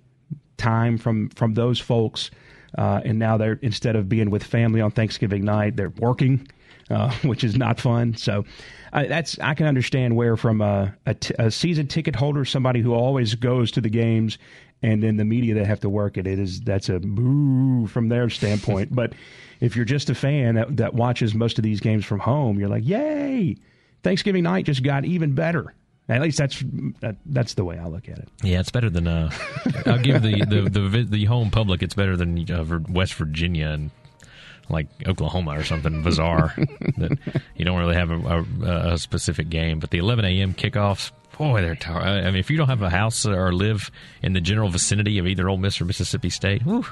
[0.56, 2.32] time from from those folks,
[2.76, 6.48] uh, and now they're instead of being with family on Thanksgiving night, they're working,
[6.90, 8.14] uh, which is not fun.
[8.14, 8.44] So.
[8.90, 12.80] I that's I can understand where from a, a, t- a season ticket holder, somebody
[12.80, 14.38] who always goes to the games,
[14.82, 16.26] and then the media that have to work it.
[16.26, 18.94] It is that's a boo from their standpoint.
[18.94, 19.12] but
[19.60, 22.68] if you're just a fan that, that watches most of these games from home, you're
[22.68, 23.56] like, yay!
[24.02, 25.74] Thanksgiving night just got even better.
[26.08, 26.64] At least that's
[27.00, 28.28] that, that's the way I look at it.
[28.42, 29.06] Yeah, it's better than.
[29.06, 29.30] Uh,
[29.84, 31.82] I'll give the the, the the home public.
[31.82, 33.90] It's better than uh, West Virginia and
[34.70, 36.54] like Oklahoma or something bizarre
[36.98, 37.18] that
[37.56, 38.16] you don't really have a,
[38.64, 39.78] a, a specific game.
[39.80, 40.54] But the 11 a.m.
[40.54, 41.74] kickoffs, boy, they're.
[41.74, 43.90] Tar- I mean, if you don't have a house or live
[44.22, 46.84] in the general vicinity of either Ole Miss or Mississippi State, whew,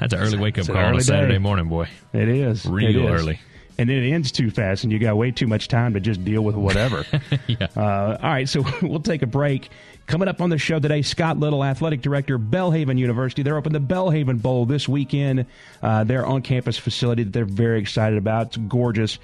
[0.00, 1.38] that's an early wake up call on a Saturday day.
[1.38, 1.88] morning, boy.
[2.12, 3.20] It is Real It is.
[3.20, 3.40] early.
[3.82, 6.24] And then it ends too fast, and you got way too much time to just
[6.24, 7.04] deal with whatever.
[7.48, 7.66] yeah.
[7.76, 9.70] Uh, all right, so we'll take a break.
[10.06, 13.42] Coming up on the show today, Scott Little, athletic director, Belhaven University.
[13.42, 15.46] They're opening the Belhaven Bowl this weekend.
[15.82, 18.46] Uh, their on-campus facility that they're very excited about.
[18.46, 19.18] It's gorgeous.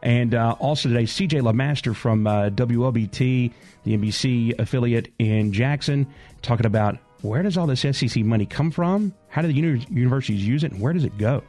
[0.00, 6.06] And uh, also today, CJ LeMaster from uh, WLBT, the NBC affiliate in Jackson,
[6.40, 9.12] talking about where does all this SEC money come from?
[9.26, 10.70] How do the uni- universities use it?
[10.70, 11.42] And where does it go?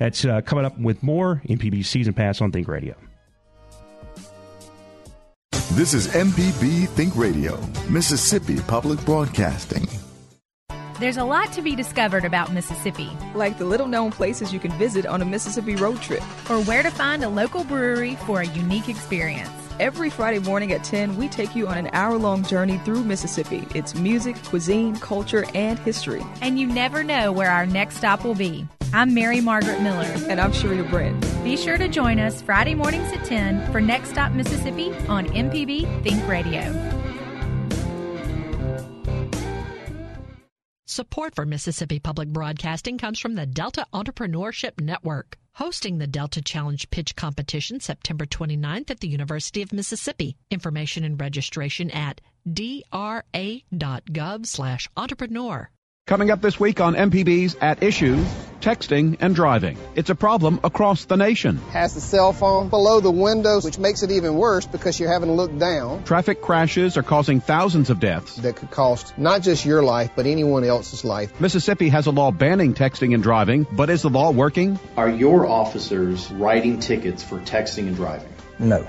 [0.00, 2.94] That's uh, coming up with more MPB Season Pass on Think Radio.
[5.72, 7.60] This is MPB Think Radio,
[7.90, 9.86] Mississippi Public Broadcasting.
[10.98, 14.72] There's a lot to be discovered about Mississippi, like the little known places you can
[14.72, 18.46] visit on a Mississippi road trip, or where to find a local brewery for a
[18.46, 19.59] unique experience.
[19.80, 23.66] Every Friday morning at 10, we take you on an hour long journey through Mississippi.
[23.74, 26.22] It's music, cuisine, culture, and history.
[26.42, 28.68] And you never know where our next stop will be.
[28.92, 30.12] I'm Mary Margaret Miller.
[30.28, 31.18] And I'm Sharita Brent.
[31.42, 36.02] Be sure to join us Friday mornings at 10 for Next Stop Mississippi on MPB
[36.02, 36.99] Think Radio.
[40.90, 46.90] Support for Mississippi Public Broadcasting comes from the Delta Entrepreneurship Network, hosting the Delta Challenge
[46.90, 50.36] Pitch Competition September 29th at the University of Mississippi.
[50.50, 52.20] Information and registration at
[52.52, 55.70] dra.gov slash entrepreneur.
[56.10, 58.16] Coming up this week on MPB's At Issue,
[58.60, 59.78] texting and driving.
[59.94, 61.58] It's a problem across the nation.
[61.70, 65.28] Has the cell phone below the windows, which makes it even worse because you're having
[65.28, 66.02] to look down.
[66.02, 68.34] Traffic crashes are causing thousands of deaths.
[68.34, 71.40] That could cost not just your life, but anyone else's life.
[71.40, 74.80] Mississippi has a law banning texting and driving, but is the law working?
[74.96, 78.32] Are your officers writing tickets for texting and driving?
[78.58, 78.84] No.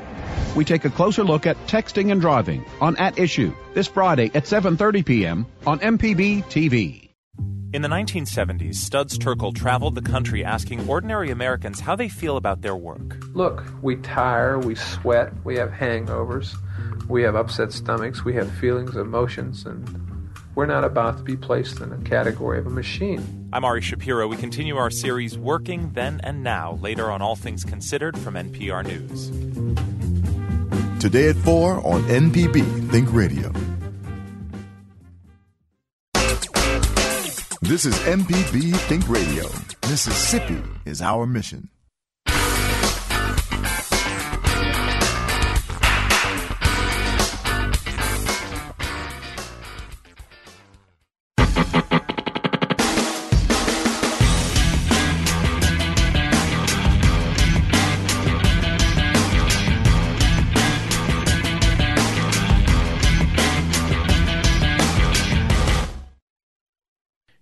[0.55, 4.45] We take a closer look at texting and driving on At Issue this Friday at
[4.45, 5.45] 7:30 p.m.
[5.67, 7.10] on MPB TV.
[7.73, 12.61] In the 1970s, Studs Terkel traveled the country asking ordinary Americans how they feel about
[12.61, 13.23] their work.
[13.33, 16.53] Look, we tire, we sweat, we have hangovers,
[17.07, 19.87] we have upset stomachs, we have feelings, emotions, and
[20.53, 23.49] we're not about to be placed in a category of a machine.
[23.53, 24.27] I'm Ari Shapiro.
[24.27, 28.85] We continue our series Working Then and Now later on All Things Considered from NPR
[28.85, 29.29] News.
[31.01, 33.49] Today at 4 on MPB Think Radio.
[37.71, 39.45] This is MPB Think Radio.
[39.89, 41.69] Mississippi is our mission.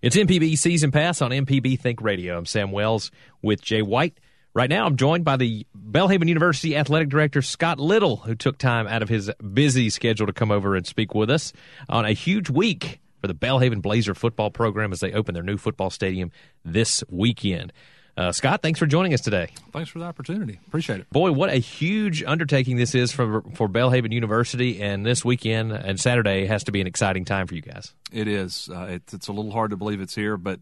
[0.09, 2.35] It's MPB Season Pass on MPB Think Radio.
[2.35, 3.11] I'm Sam Wells
[3.43, 4.19] with Jay White.
[4.55, 8.87] Right now, I'm joined by the Belhaven University Athletic Director Scott Little, who took time
[8.87, 11.53] out of his busy schedule to come over and speak with us
[11.89, 15.57] on a huge week for the Belhaven Blazer football program as they open their new
[15.57, 16.31] football stadium
[16.65, 17.71] this weekend.
[18.19, 19.47] Uh, Scott, thanks for joining us today.
[19.71, 20.60] Thanks for the opportunity.
[20.67, 21.10] Appreciate it.
[21.10, 25.97] Boy, what a huge undertaking this is for for Belhaven University, and this weekend and
[25.97, 27.93] Saturday has to be an exciting time for you guys.
[28.12, 28.69] It is.
[28.69, 30.60] Uh, it, it's a little hard to believe it's here, but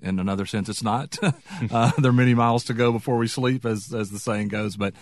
[0.00, 1.18] in another sense, it's not.
[1.70, 4.74] uh, there are many miles to go before we sleep, as as the saying goes.
[4.74, 4.94] But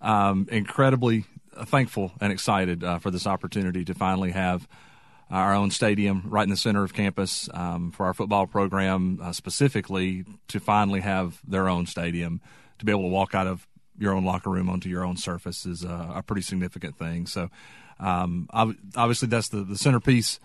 [0.00, 1.24] um, incredibly
[1.64, 4.68] thankful and excited uh, for this opportunity to finally have
[5.30, 9.32] our own stadium right in the center of campus um, for our football program, uh,
[9.32, 12.40] specifically to finally have their own stadium
[12.78, 13.66] to be able to walk out of
[13.98, 17.26] your own locker room onto your own surface is a, a pretty significant thing.
[17.26, 17.50] So,
[17.98, 20.38] um, obviously, that's the, the centerpiece.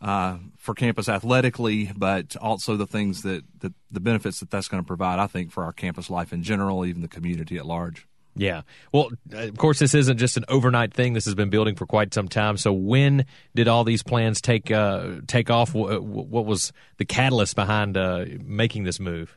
[0.00, 4.82] Uh, for campus athletically, but also the things that, that the benefits that that's going
[4.82, 8.08] to provide, I think, for our campus life in general, even the community at large.
[8.34, 8.62] Yeah.
[8.92, 11.12] Well, of course, this isn't just an overnight thing.
[11.12, 12.56] This has been building for quite some time.
[12.56, 15.74] So, when did all these plans take uh, take off?
[15.74, 19.36] What was the catalyst behind uh, making this move?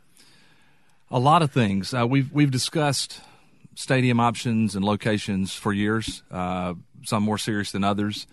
[1.12, 1.94] A lot of things.
[1.94, 3.20] Uh, we've we've discussed
[3.76, 6.24] stadium options and locations for years.
[6.32, 8.28] Uh, some more serious than others.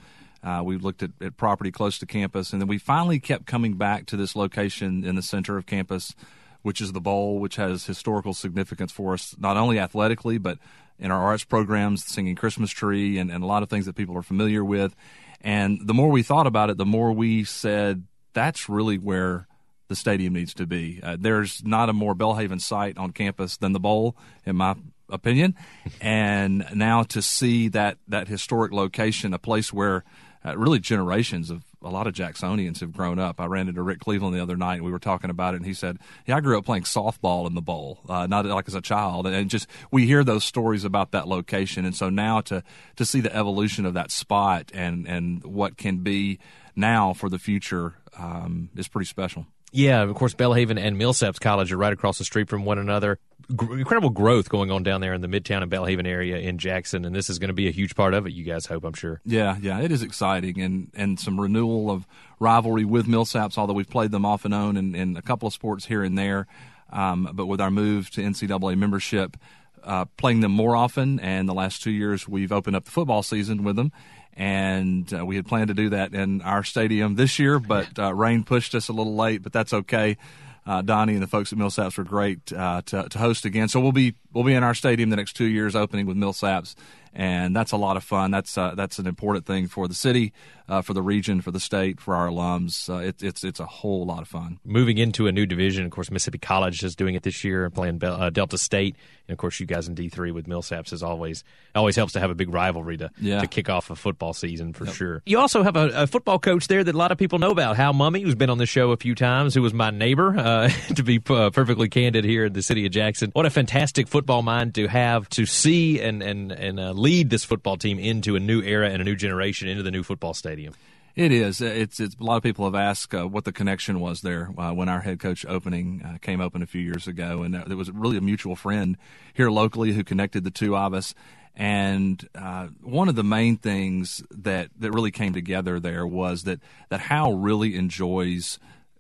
[0.45, 3.75] Uh, we've looked at, at property close to campus, and then we finally kept coming
[3.75, 6.15] back to this location in the center of campus
[6.63, 10.59] which is the bowl, which has historical significance for us, not only athletically, but
[10.99, 14.17] in our arts programs, singing Christmas tree, and, and a lot of things that people
[14.17, 14.95] are familiar with.
[15.41, 19.49] And the more we thought about it, the more we said, that's really where
[19.89, 21.01] the stadium needs to be.
[21.03, 24.77] Uh, there's not a more Belhaven site on campus than the bowl, in my
[25.11, 25.55] opinion.
[26.01, 30.05] and now to see that, that historic location, a place where
[30.45, 33.41] uh, really generations of a lot of Jacksonians have grown up.
[33.41, 35.67] I ran into Rick Cleveland the other night, and we were talking about it, and
[35.67, 38.75] he said, "Yeah, I grew up playing softball in the bowl, uh, not like as
[38.75, 42.63] a child." And just we hear those stories about that location, and so now to
[42.97, 46.39] to see the evolution of that spot and and what can be
[46.75, 49.47] now for the future um, is pretty special.
[49.73, 53.19] Yeah, of course, Belhaven and Millsaps College are right across the street from one another.
[53.51, 57.07] G- incredible growth going on down there in the Midtown and Belhaven area in Jackson,
[57.07, 58.35] and this is going to be a huge part of it.
[58.35, 59.21] You guys hope, I'm sure.
[59.25, 62.07] Yeah, yeah, it is exciting, and and some renewal of
[62.39, 63.57] rivalry with Millsaps.
[63.57, 66.19] Although we've played them off and on in, in a couple of sports here and
[66.19, 66.47] there,
[66.91, 69.39] um, but with our move to NCAA membership,
[69.83, 73.23] uh, playing them more often, and the last two years we've opened up the football
[73.23, 73.91] season with them
[74.35, 78.15] and uh, we had planned to do that in our stadium this year, but uh,
[78.15, 79.43] rain pushed us a little late.
[79.43, 80.17] But that's okay.
[80.65, 83.69] Uh, Donnie and the folks at Millsaps were great uh, to, to host again.
[83.69, 86.77] So we'll be we'll be in our stadium the next two years, opening with Millsaps,
[87.15, 88.31] and that's a lot of fun.
[88.31, 90.33] That's uh, that's an important thing for the city,
[90.69, 92.89] uh, for the region, for the state, for our alums.
[92.89, 94.59] Uh, it, it's it's a whole lot of fun.
[94.65, 97.75] Moving into a new division, of course, Mississippi College is doing it this year and
[97.75, 98.97] playing uh, Delta State,
[99.29, 101.45] and of course, you guys in D three with Millsaps is always
[101.75, 103.41] always helps to have a big rivalry to yeah.
[103.41, 104.95] to kick off a football season for yep.
[104.95, 105.23] sure.
[105.27, 107.77] You also have a, a, football coach there that a lot of people know about,
[107.77, 110.37] Hal Mumme, who's been on the show a few times, who was my neighbor.
[110.37, 114.09] Uh, to be uh, perfectly candid, here in the city of Jackson, what a fantastic
[114.09, 118.41] football mind to have to see and and and lead this football team into a
[118.41, 120.73] new era and a new generation into the new football stadium.
[121.15, 121.61] It is.
[121.61, 124.73] It's, it's a lot of people have asked uh, what the connection was there uh,
[124.73, 127.91] when our head coach opening uh, came open a few years ago, and there was
[127.91, 128.97] really a mutual friend
[129.35, 131.15] here locally who connected the two of us.
[131.55, 136.61] And uh, one of the main things that that really came together there was that
[136.89, 138.59] that Hal really enjoys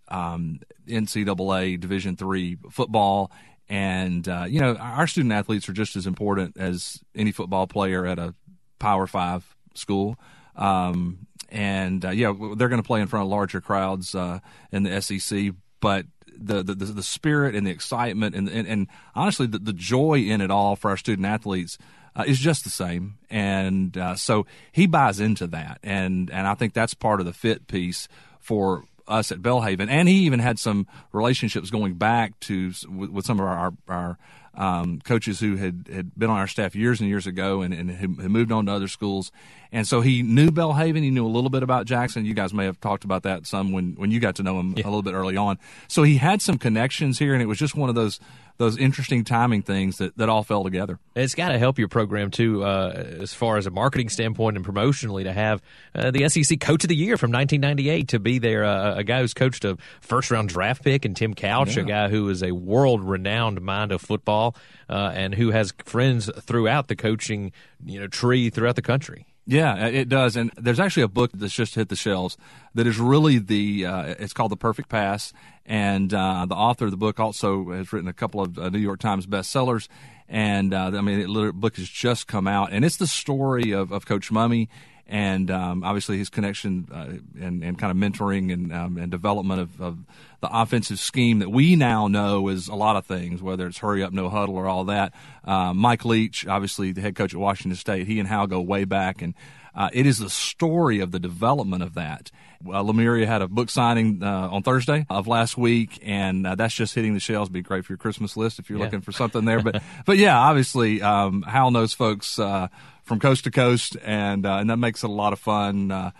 [0.08, 3.30] um, NCAA Division three football
[3.72, 8.04] and uh, you know, our student athletes are just as important as any football player
[8.04, 8.34] at a
[8.78, 10.18] Power Five school.
[10.56, 14.40] Um, and uh, yeah, they're going to play in front of larger crowds uh,
[14.72, 15.54] in the SEC.
[15.80, 16.04] But
[16.36, 20.42] the, the the spirit and the excitement and and, and honestly the, the joy in
[20.42, 21.78] it all for our student athletes
[22.14, 23.16] uh, is just the same.
[23.30, 27.32] And uh, so he buys into that, and and I think that's part of the
[27.32, 28.06] fit piece
[28.38, 33.26] for us at Belhaven, And he even had some relationships going back to with, with
[33.26, 34.18] some of our our, our
[34.54, 37.90] um, coaches who had, had been on our staff years and years ago and, and
[37.90, 39.32] had moved on to other schools.
[39.70, 41.02] And so he knew Belhaven.
[41.02, 42.26] He knew a little bit about Jackson.
[42.26, 44.74] You guys may have talked about that some when, when you got to know him
[44.76, 44.84] yeah.
[44.84, 45.58] a little bit early on.
[45.88, 48.20] So he had some connections here, and it was just one of those
[48.58, 50.98] those interesting timing things that, that all fell together.
[51.14, 54.66] It's got to help your program too, uh, as far as a marketing standpoint and
[54.66, 55.62] promotionally, to have
[55.94, 59.20] uh, the SEC Coach of the Year from 1998 to be there, uh, a guy
[59.20, 61.82] who's coached a first round draft pick, and Tim Couch, yeah.
[61.82, 64.56] a guy who is a world renowned mind of football
[64.88, 67.52] uh, and who has friends throughout the coaching
[67.84, 69.26] you know tree throughout the country.
[69.44, 70.36] Yeah, it does.
[70.36, 72.36] And there's actually a book that's just hit the shelves
[72.74, 75.32] that is really the, uh, it's called The Perfect Pass.
[75.64, 78.78] And uh, the author of the book also has written a couple of uh, New
[78.78, 79.88] York Times bestsellers.
[80.28, 82.72] And uh, I mean, the book has just come out.
[82.72, 84.68] And it's the story of, of Coach Mumme
[85.12, 89.60] and um, obviously his connection uh, and, and kind of mentoring and, um, and development
[89.60, 89.98] of, of,
[90.40, 94.02] the offensive scheme that we now know is a lot of things, whether it's hurry
[94.02, 95.12] up, no huddle, or all that.
[95.44, 98.84] Uh, Mike Leach, obviously the head coach at Washington State, he and Hal go way
[98.84, 99.34] back, and
[99.72, 102.32] uh, it is the story of the development of that.
[102.66, 106.74] Uh, Lemuria had a book signing uh, on Thursday of last week, and uh, that's
[106.74, 107.50] just hitting the shelves.
[107.50, 108.86] Be great for your Christmas list if you're yeah.
[108.86, 109.62] looking for something there.
[109.62, 112.68] But but yeah, obviously um, Hal knows folks uh,
[113.02, 116.12] from coast to coast, and uh, and that makes it a lot of fun.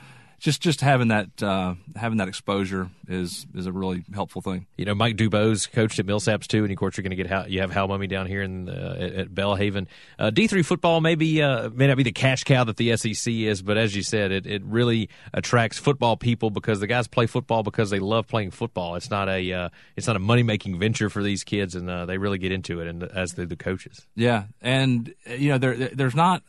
[0.42, 4.66] Just just having that uh, having that exposure is is a really helpful thing.
[4.76, 7.28] You know, Mike Dubose coached at Millsaps too, and of course you're going to get
[7.28, 9.86] Hal, you have Hal Mumme down here in the, at, at Belhaven.
[10.18, 13.32] Uh, D three football maybe uh, may not be the cash cow that the SEC
[13.32, 17.26] is, but as you said, it, it really attracts football people because the guys play
[17.26, 18.96] football because they love playing football.
[18.96, 22.06] It's not a uh, it's not a money making venture for these kids, and uh,
[22.06, 24.08] they really get into it, and as do the coaches.
[24.16, 26.42] Yeah, and you know there there's not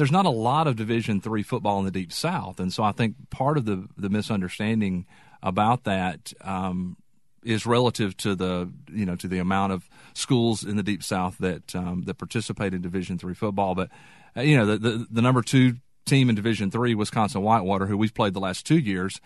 [0.00, 2.90] there's not a lot of Division three football in the Deep South, and so I
[2.90, 5.04] think part of the the misunderstanding
[5.42, 6.96] about that um,
[7.44, 11.36] is relative to the you know to the amount of schools in the Deep South
[11.40, 13.74] that um, that participate in Division three football.
[13.74, 13.90] But
[14.34, 15.74] uh, you know the, the, the number two
[16.06, 19.20] team in Division three, Wisconsin Whitewater, who we've played the last two years.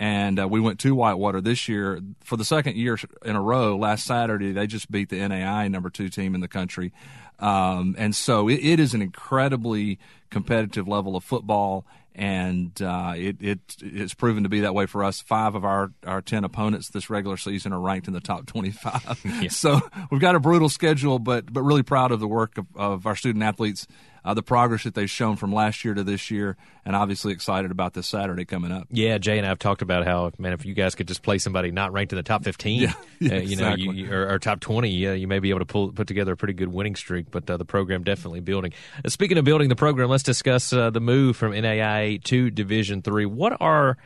[0.00, 3.76] And uh, we went to Whitewater this year for the second year in a row.
[3.76, 6.92] Last Saturday, they just beat the NAI number two team in the country.
[7.40, 9.98] Um, and so it, it is an incredibly
[10.30, 11.84] competitive level of football,
[12.14, 15.20] and uh, it, it it's proven to be that way for us.
[15.20, 18.70] Five of our, our ten opponents this regular season are ranked in the top twenty
[18.70, 19.20] five.
[19.40, 19.50] yeah.
[19.50, 19.80] So
[20.10, 23.14] we've got a brutal schedule, but but really proud of the work of, of our
[23.14, 23.86] student athletes
[24.28, 27.70] uh, the progress that they've shown from last year to this year, and obviously excited
[27.70, 28.86] about this Saturday coming up.
[28.90, 31.38] Yeah, Jay and I have talked about how, man, if you guys could just play
[31.38, 33.86] somebody not ranked in the top 15, yeah, yeah, uh, you exactly.
[33.86, 36.32] know, you, or, or, top 20, uh, you may be able to pull, put together
[36.32, 38.74] a pretty good winning streak, but uh, the program definitely building.
[39.02, 43.00] Uh, speaking of building the program, let's discuss uh, the move from NAIA to Division
[43.00, 43.24] three.
[43.24, 43.96] What are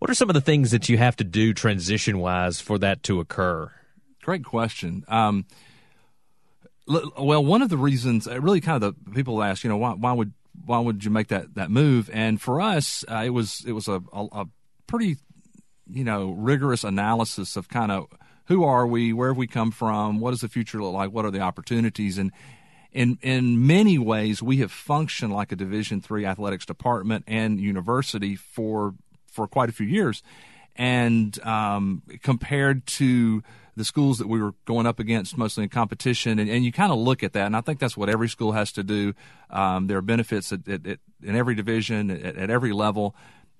[0.00, 3.02] what are some of the things that you have to do transition wise for that
[3.04, 3.72] to occur?
[4.20, 5.06] Great question.
[5.08, 5.46] Um,
[6.86, 9.92] well, one of the reasons, uh, really, kind of the people ask, you know, why,
[9.92, 10.32] why would
[10.64, 12.10] why would you make that that move?
[12.12, 14.46] And for us, uh, it was it was a, a, a,
[14.86, 15.16] pretty,
[15.90, 18.06] you know, rigorous analysis of kind of
[18.46, 21.24] who are we, where have we come from, what does the future look like, what
[21.24, 22.32] are the opportunities, and
[22.92, 28.36] in in many ways, we have functioned like a Division three athletics department and university
[28.36, 28.94] for
[29.26, 30.22] for quite a few years,
[30.76, 33.42] and um, compared to
[33.76, 36.92] the schools that we were going up against mostly in competition, and, and you kind
[36.92, 39.14] of look at that, and I think that's what every school has to do.
[39.50, 43.14] Um, there are benefits at, at, at, in every division, at, every level,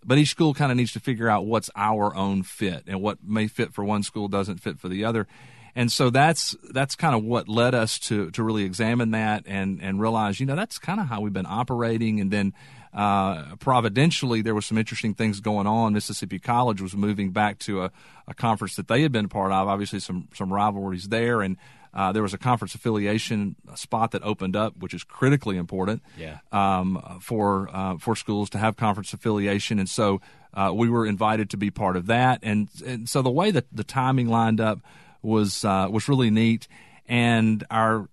[0.04, 3.18] but each school kind of needs to figure out what's our own fit, and what
[3.24, 5.26] may fit for one school doesn't fit for the other.
[5.74, 9.80] And so that's that's kind of what led us to to really examine that and
[9.82, 12.52] and realize, you know, that's kind of how we've been operating, and then
[12.92, 15.92] uh, providentially, there was some interesting things going on.
[15.94, 17.90] Mississippi College was moving back to a,
[18.28, 19.68] a conference that they had been part of.
[19.68, 21.56] Obviously, some some rivalries there, and
[21.94, 26.38] uh, there was a conference affiliation spot that opened up, which is critically important yeah.
[26.50, 29.78] um, for uh, for schools to have conference affiliation.
[29.78, 30.20] And so
[30.54, 32.40] uh, we were invited to be part of that.
[32.42, 34.80] And, and so the way that the timing lined up
[35.22, 36.66] was uh, was really neat.
[37.06, 38.08] And our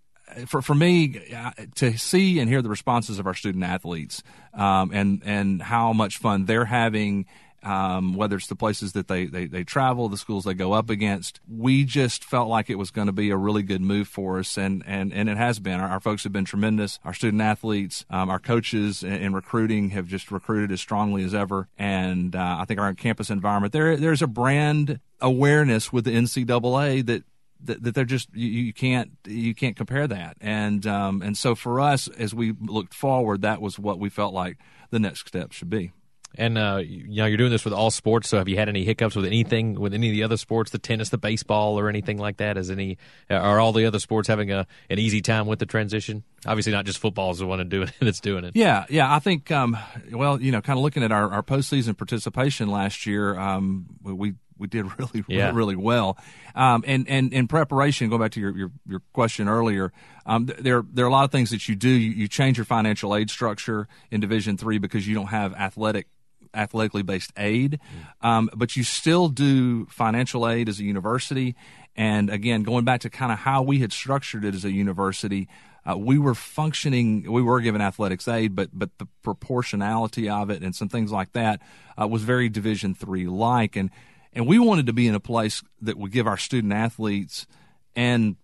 [0.48, 4.92] for for me uh, to see and hear the responses of our student athletes um,
[4.94, 7.26] and and how much fun they're having.
[7.62, 10.89] Um, whether it's the places that they, they, they travel, the schools they go up
[10.89, 14.39] against, we just felt like it was going to be a really good move for
[14.39, 15.78] us, and, and, and it has been.
[15.78, 17.00] Our, our folks have been tremendous.
[17.04, 21.36] Our student athletes, um, our coaches in, in, recruiting have just recruited as strongly as
[21.36, 26.12] ever, and uh, I think our campus environment there there's a brand awareness with the
[26.12, 27.26] NCAA that
[27.63, 30.38] that, that they're just you, you, can't you can't compare that.
[30.41, 34.33] And um, and so for us as we looked forward that was what we felt
[34.33, 34.58] like
[34.92, 35.92] the next step should be.
[36.36, 38.83] And uh, you know you're doing this with all sports so have you had any
[38.83, 42.17] hiccups with anything with any of the other sports the tennis the baseball or anything
[42.17, 42.58] like that?
[42.58, 42.98] Is any
[43.29, 46.23] are all the other sports having a an easy time with the transition?
[46.46, 48.56] Obviously not just football is the one doing it that's doing it.
[48.56, 49.77] Yeah yeah i think um,
[50.12, 54.36] well you know kind of looking at our, our postseason participation last year um, we
[54.60, 55.51] we did really yeah.
[55.53, 56.17] really, well.
[56.55, 59.91] Um, and and in preparation, going back to your your, your question earlier,
[60.25, 61.89] um, there there are a lot of things that you do.
[61.89, 66.07] You, you change your financial aid structure in Division three because you don't have athletic
[66.53, 68.27] athletically based aid, mm.
[68.27, 71.55] um, but you still do financial aid as a university.
[71.95, 75.47] And again, going back to kind of how we had structured it as a university,
[75.89, 77.31] uh, we were functioning.
[77.31, 81.31] We were given athletics aid, but but the proportionality of it and some things like
[81.33, 81.62] that
[81.99, 83.89] uh, was very Division three like, and
[84.34, 87.48] and we wanted to be in a place that would give our student athletes
[87.96, 88.36] and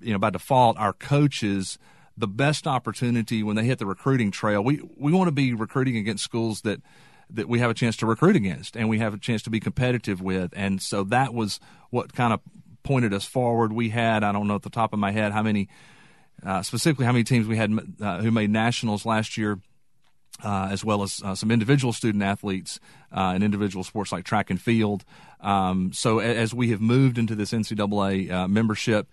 [0.00, 1.78] you know by default our coaches
[2.16, 4.62] the best opportunity when they hit the recruiting trail.
[4.62, 6.80] We we want to be recruiting against schools that
[7.30, 9.60] that we have a chance to recruit against and we have a chance to be
[9.60, 10.52] competitive with.
[10.54, 11.58] And so that was
[11.90, 12.40] what kind of
[12.82, 13.72] pointed us forward.
[13.72, 15.68] We had I don't know at the top of my head how many
[16.44, 19.58] uh, specifically how many teams we had uh, who made nationals last year.
[20.42, 22.80] Uh, as well as uh, some individual student athletes
[23.12, 25.04] uh, in individual sports like track and field.
[25.40, 29.08] Um, so as we have moved into this NCAA uh, membership,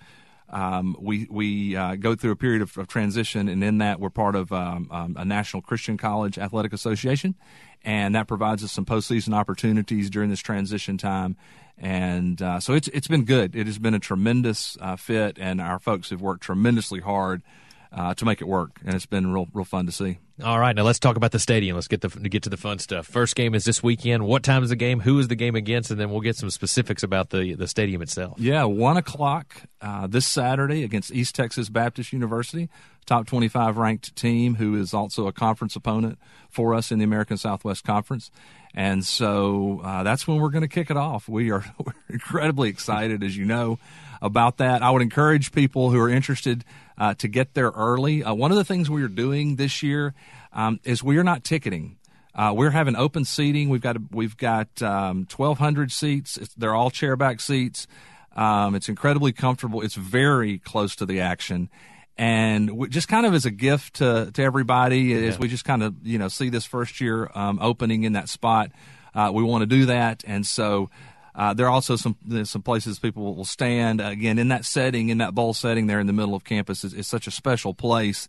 [0.50, 4.10] um, we we uh, go through a period of, of, transition, and in that we're
[4.10, 7.36] part of um, um, a National Christian College Athletic Association,
[7.84, 11.38] and that provides us some postseason opportunities during this transition time.
[11.78, 13.56] And uh, so it's it's been good.
[13.56, 17.44] It has been a tremendous fit, and our folks have worked tremendously hard
[17.94, 20.18] uh, to make it work, and it's been real real fun to see.
[20.44, 21.76] All right, now let's talk about the stadium.
[21.76, 23.06] Let's get the get to the fun stuff.
[23.06, 24.26] First game is this weekend.
[24.26, 25.02] What time is the game?
[25.02, 25.92] Who is the game against?
[25.92, 28.40] And then we'll get some specifics about the the stadium itself.
[28.40, 32.70] Yeah, one o'clock uh, this Saturday against East Texas Baptist University,
[33.06, 36.18] top twenty five ranked team who is also a conference opponent
[36.50, 38.32] for us in the American Southwest Conference.
[38.74, 41.28] And so uh, that's when we're going to kick it off.
[41.28, 41.66] We are
[42.10, 43.80] incredibly excited, as you know,
[44.22, 44.84] about that.
[44.84, 46.64] I would encourage people who are interested
[46.98, 48.24] uh, to get there early.
[48.24, 50.14] Uh, one of the things we are doing this year
[50.54, 51.98] um, is we are not ticketing.
[52.34, 53.70] Uh, we're having open seating.
[53.70, 56.38] We've got we've got um, 1,200 seats.
[56.38, 57.88] It's, they're all chairback seats.
[58.36, 59.82] Um, it's incredibly comfortable.
[59.82, 61.70] It's very close to the action,
[62.18, 65.28] and we, just kind of as a gift to to everybody, yeah.
[65.28, 68.30] as we just kind of you know see this first year um, opening in that
[68.30, 68.72] spot,
[69.14, 70.90] uh, we want to do that, and so
[71.36, 74.02] uh, there are also some some places people will stand.
[74.02, 76.94] Again in that setting, in that bowl setting there in the middle of campus is,
[76.94, 78.28] is such a special place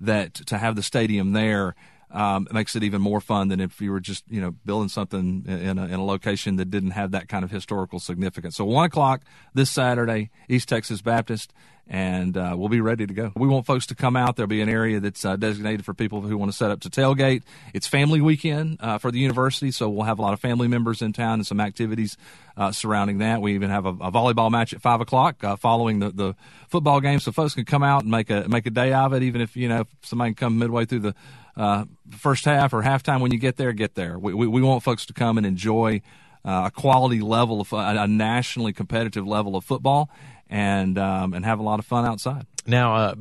[0.00, 1.74] that to have the stadium there
[2.12, 4.88] um, it makes it even more fun than if you were just you know building
[4.88, 8.56] something in a, in a location that didn't have that kind of historical significance.
[8.56, 9.22] So one o'clock
[9.54, 11.52] this Saturday, East Texas Baptist,
[11.88, 13.32] and uh, we'll be ready to go.
[13.34, 14.36] We want folks to come out.
[14.36, 16.90] There'll be an area that's uh, designated for people who want to set up to
[16.90, 17.42] tailgate.
[17.74, 21.02] It's family weekend uh, for the university, so we'll have a lot of family members
[21.02, 22.16] in town and some activities
[22.56, 23.40] uh, surrounding that.
[23.40, 26.34] We even have a, a, volleyball match at five o'clock uh, following the, the
[26.68, 29.22] football game, so folks can come out and make a make a day of it.
[29.22, 31.14] Even if you know if somebody can come midway through the
[31.56, 34.18] uh, first half or halftime when you get there, get there.
[34.18, 36.02] We, we, we want folks to come and enjoy
[36.44, 40.10] uh, a quality level of a, nationally competitive level of football
[40.48, 42.46] and um, and have a lot of fun outside.
[42.66, 43.14] Now, uh,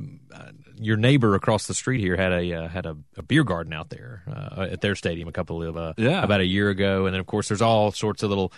[0.81, 3.89] your neighbor across the street here had a uh, had a, a, beer garden out
[3.89, 6.23] there uh, at their stadium a couple of uh, yeah.
[6.23, 8.51] about a year ago, and then of course there's all sorts of little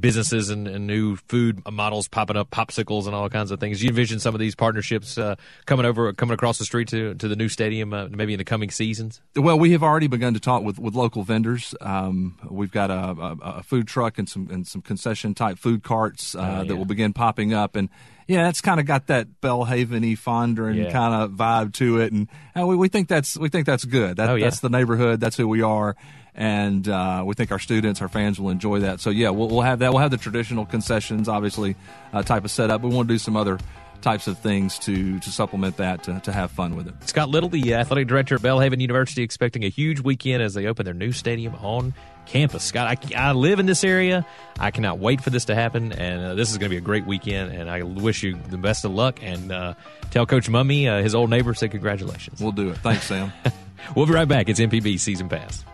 [0.00, 3.82] businesses and, and, new food models popping up, popsicles and all kinds of things.
[3.82, 5.34] You envision some of these partnerships uh,
[5.66, 8.44] coming over, coming across the street to to the new stadium, uh, maybe in the
[8.44, 9.20] coming seasons.
[9.34, 11.74] Well, we have already begun to talk with, with local vendors.
[11.80, 15.82] Um, we've got a, a, a, food truck and some and some concession type food
[15.82, 16.64] carts uh, oh, yeah.
[16.68, 17.88] that will begin popping up and
[18.26, 20.90] yeah, it's kind of got that Belhaven-y Fondren yeah.
[20.90, 24.16] kind of vibe to it, and uh, we, we think that's we think that's good.
[24.16, 24.46] That, oh, yeah.
[24.46, 25.20] That's the neighborhood.
[25.20, 25.96] That's who we are,
[26.34, 29.00] and uh, we think our students, our fans will enjoy that.
[29.00, 29.92] So yeah, we'll, we'll have that.
[29.92, 31.76] We'll have the traditional concessions, obviously,
[32.12, 32.80] uh, type of setup.
[32.80, 33.58] We want to do some other
[34.04, 36.94] types of things to to supplement that to, to have fun with it.
[37.08, 40.84] Scott Little, the athletic director at Belhaven University, expecting a huge weekend as they open
[40.84, 41.94] their new stadium on
[42.26, 42.62] campus.
[42.62, 44.26] Scott, I, I live in this area.
[44.60, 46.82] I cannot wait for this to happen, and uh, this is going to be a
[46.82, 47.52] great weekend.
[47.52, 49.20] And I wish you the best of luck.
[49.22, 49.74] And uh,
[50.10, 52.40] tell Coach Mumme, uh, his old neighbor, say congratulations.
[52.40, 52.78] We'll do it.
[52.78, 53.32] Thanks, Sam.
[53.96, 54.48] we'll be right back.
[54.48, 55.64] It's MPB Season Pass.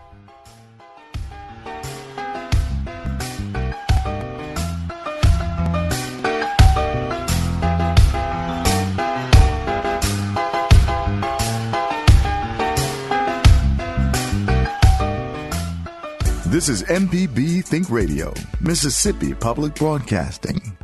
[16.61, 20.77] This is MPB Think Radio, Mississippi Public Broadcasting.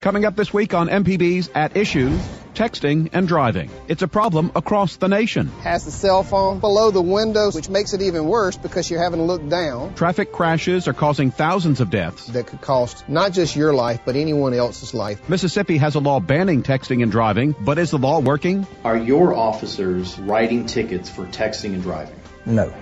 [0.00, 2.16] Coming up this week on MPB's At Issue,
[2.54, 3.68] texting and driving.
[3.88, 5.48] It's a problem across the nation.
[5.64, 9.18] Has the cell phone below the windows, which makes it even worse because you're having
[9.18, 9.92] to look down.
[9.96, 12.26] Traffic crashes are causing thousands of deaths.
[12.28, 15.28] That could cost not just your life, but anyone else's life.
[15.28, 18.68] Mississippi has a law banning texting and driving, but is the law working?
[18.84, 22.14] Are your officers writing tickets for texting and driving?
[22.46, 22.72] No.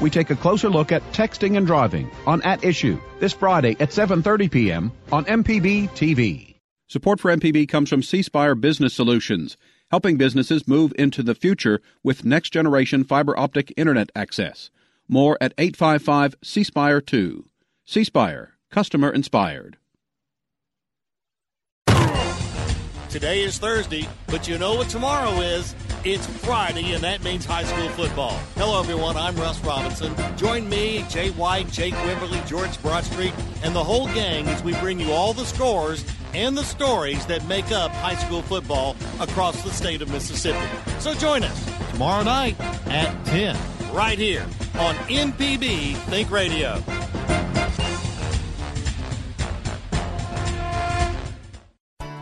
[0.00, 3.90] We take a closer look at texting and driving on At Issue this Friday at
[3.90, 4.92] 7:30 p.m.
[5.10, 6.54] on MPB TV.
[6.86, 9.56] Support for MPB comes from C Spire Business Solutions,
[9.90, 14.70] helping businesses move into the future with next generation fiber optic internet access.
[15.08, 17.44] More at 855 C Spire 2.
[17.84, 19.78] C Spire, customer inspired.
[23.10, 25.74] Today is Thursday, but you know what tomorrow is?
[26.04, 28.38] It's Friday, and that means high school football.
[28.54, 29.16] Hello, everyone.
[29.16, 30.14] I'm Russ Robinson.
[30.36, 33.32] Join me, Jay White, Jake Wimberly, George Broadstreet,
[33.64, 36.04] and the whole gang as we bring you all the scores
[36.34, 40.68] and the stories that make up high school football across the state of Mississippi.
[40.98, 43.56] So join us tomorrow night at 10,
[43.94, 44.44] right here
[44.78, 46.82] on MPB Think Radio.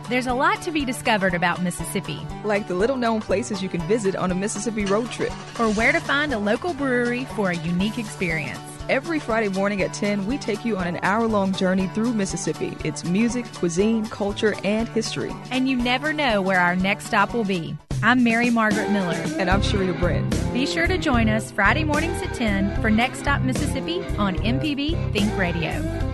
[0.09, 2.25] There's a lot to be discovered about Mississippi.
[2.45, 5.91] Like the little known places you can visit on a Mississippi road trip, or where
[5.91, 8.57] to find a local brewery for a unique experience.
[8.87, 12.77] Every Friday morning at 10, we take you on an hour long journey through Mississippi.
[12.85, 15.35] It's music, cuisine, culture, and history.
[15.51, 17.77] And you never know where our next stop will be.
[18.01, 19.21] I'm Mary Margaret Miller.
[19.37, 20.31] And I'm Sharita Brent.
[20.53, 25.11] Be sure to join us Friday mornings at 10 for Next Stop Mississippi on MPB
[25.11, 26.06] Think Radio.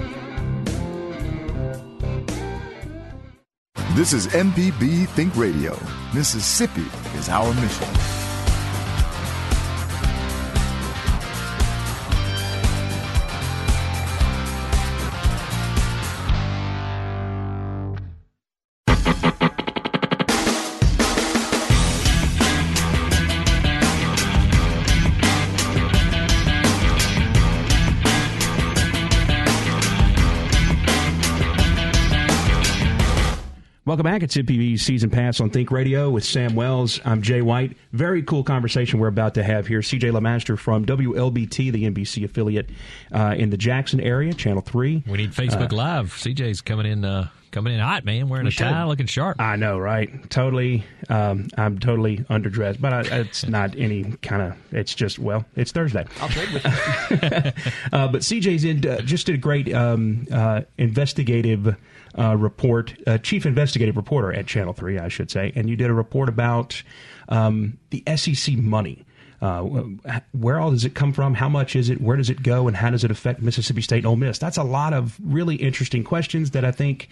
[3.96, 5.78] This is MPB Think Radio.
[6.16, 8.23] Mississippi is our mission.
[34.04, 34.24] Welcome back.
[34.24, 37.00] It's MPB Season Pass on Think Radio with Sam Wells.
[37.06, 37.78] I'm Jay White.
[37.94, 39.80] Very cool conversation we're about to have here.
[39.80, 42.70] CJ LeMaster from WLBT, the NBC affiliate
[43.14, 45.04] uh, in the Jackson area, Channel 3.
[45.08, 46.08] We need Facebook uh, Live.
[46.08, 47.06] CJ's coming in.
[47.06, 48.28] Uh, coming in hot, man.
[48.28, 49.40] Wearing a tie, looking sharp.
[49.40, 50.30] I know, right?
[50.30, 50.84] Totally.
[51.08, 54.58] Um, I'm totally underdressed, but I, it's not any kind of.
[54.74, 56.06] It's just well, it's Thursday.
[56.20, 56.66] I'll trade with
[57.12, 57.22] you.
[57.94, 61.78] uh, but CJ's in uh, just did a great um, uh, investigative
[62.18, 65.90] uh, report, uh, chief investigative reporter at Channel 3, I should say, and you did
[65.90, 66.82] a report about
[67.30, 69.06] um, the SEC money.
[69.42, 69.62] Uh,
[70.32, 71.34] where all does it come from?
[71.34, 72.00] How much is it?
[72.00, 72.68] Where does it go?
[72.70, 74.38] And how does it affect Mississippi State and Ole Miss?
[74.38, 77.10] That's a lot of really interesting questions that I think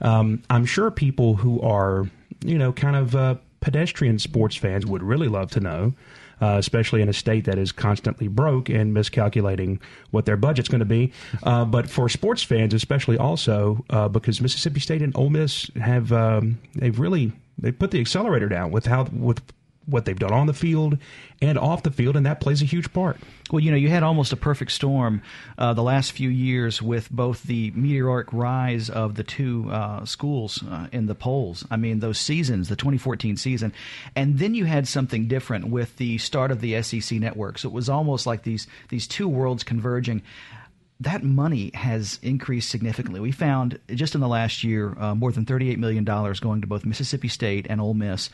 [0.00, 2.10] um, I'm sure people who are,
[2.44, 5.94] you know, kind of uh, pedestrian sports fans would really love to know
[6.40, 9.80] uh, especially in a state that is constantly broke and miscalculating
[10.10, 11.12] what their budget's going to be.
[11.42, 16.12] Uh, but for sports fans, especially also uh, because Mississippi State and Ole Miss have
[16.12, 19.42] um, they've really they put the accelerator down with how with
[19.88, 20.98] what they've done on the field
[21.40, 23.16] and off the field, and that plays a huge part.
[23.50, 25.22] Well, you know, you had almost a perfect storm
[25.56, 30.62] uh, the last few years with both the meteoric rise of the two uh, schools
[30.68, 31.64] uh, in the polls.
[31.70, 33.72] I mean, those seasons, the 2014 season,
[34.14, 37.58] and then you had something different with the start of the SEC network.
[37.58, 40.22] So it was almost like these these two worlds converging
[41.00, 43.20] that money has increased significantly.
[43.20, 46.84] We found just in the last year uh, more than $38 million going to both
[46.84, 48.30] Mississippi State and Ole Miss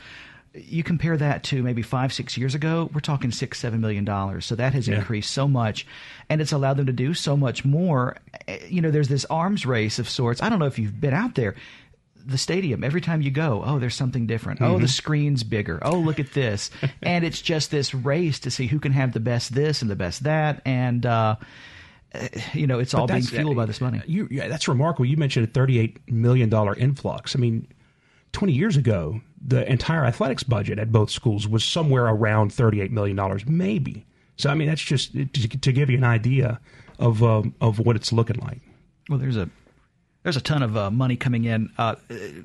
[0.55, 4.45] you compare that to maybe five, six years ago, we're talking six, seven million dollars.
[4.45, 4.95] So that has yeah.
[4.95, 5.85] increased so much,
[6.29, 8.17] and it's allowed them to do so much more.
[8.67, 10.41] You know, there's this arms race of sorts.
[10.41, 11.55] I don't know if you've been out there.
[12.27, 14.59] The stadium, every time you go, oh, there's something different.
[14.59, 14.71] Mm-hmm.
[14.71, 14.87] Oh, the mm-hmm.
[14.87, 15.79] screen's bigger.
[15.83, 16.71] Oh, look at this.
[17.03, 19.95] and it's just this race to see who can have the best this and the
[19.95, 20.61] best that.
[20.65, 21.35] And, uh,
[22.53, 24.01] you know, it's but all being fueled by this money.
[24.07, 25.05] You, yeah, that's remarkable.
[25.05, 27.35] You mentioned a $38 million influx.
[27.35, 27.67] I mean,
[28.35, 33.17] 20 years ago, the entire athletics budget at both schools was somewhere around $38 million,
[33.47, 34.05] maybe.
[34.35, 36.59] So, I mean, that's just to, to give you an idea
[36.99, 38.59] of, um, of what it's looking like.
[39.09, 39.49] Well, there's a
[40.25, 41.69] there's a ton of uh, money coming in.
[41.77, 41.93] Uh,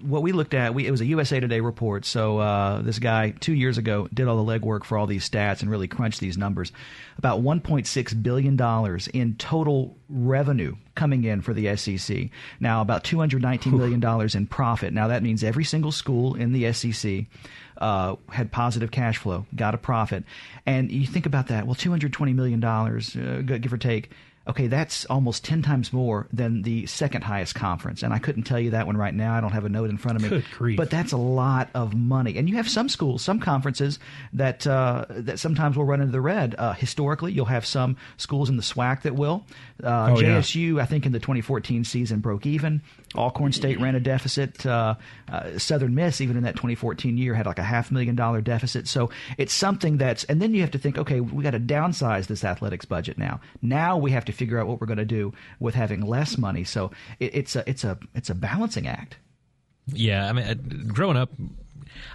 [0.03, 2.05] what we looked at, we, it was a USA Today report.
[2.05, 5.63] So uh, this guy two years ago did all the legwork for all these stats
[5.63, 6.73] and really crunched these numbers.
[7.17, 12.29] About 1.6 billion dollars in total revenue coming in for the SEC.
[12.61, 14.93] Now about 219 million dollars in profit.
[14.93, 17.25] Now that means every single school in the SEC.
[17.79, 20.23] Uh, had positive cash flow, got a profit,
[20.67, 21.65] and you think about that.
[21.65, 24.11] Well, two hundred twenty million dollars, uh, give or take
[24.49, 28.03] Okay, that's almost 10 times more than the second highest conference.
[28.03, 29.35] And I couldn't tell you that one right now.
[29.35, 30.43] I don't have a note in front of me.
[30.77, 32.39] But that's a lot of money.
[32.39, 33.99] And you have some schools, some conferences
[34.33, 36.55] that uh, that sometimes will run into the red.
[36.57, 39.45] Uh, historically, you'll have some schools in the SWAC that will.
[39.83, 40.83] Uh, oh, JSU, yeah.
[40.83, 42.81] I think in the 2014 season, broke even.
[43.17, 44.65] Alcorn State ran a deficit.
[44.65, 44.95] Uh,
[45.29, 48.87] uh, Southern Miss, even in that 2014 year, had like a half million dollar deficit.
[48.87, 52.27] So it's something that's, and then you have to think, okay, we got to downsize
[52.27, 53.41] this athletics budget now.
[53.63, 56.65] Now we have to figure out what we're going to do with having less money.
[56.65, 59.17] So it, it's a, it's a, it's a balancing act.
[59.87, 60.55] Yeah, I mean, uh,
[60.93, 61.31] growing up,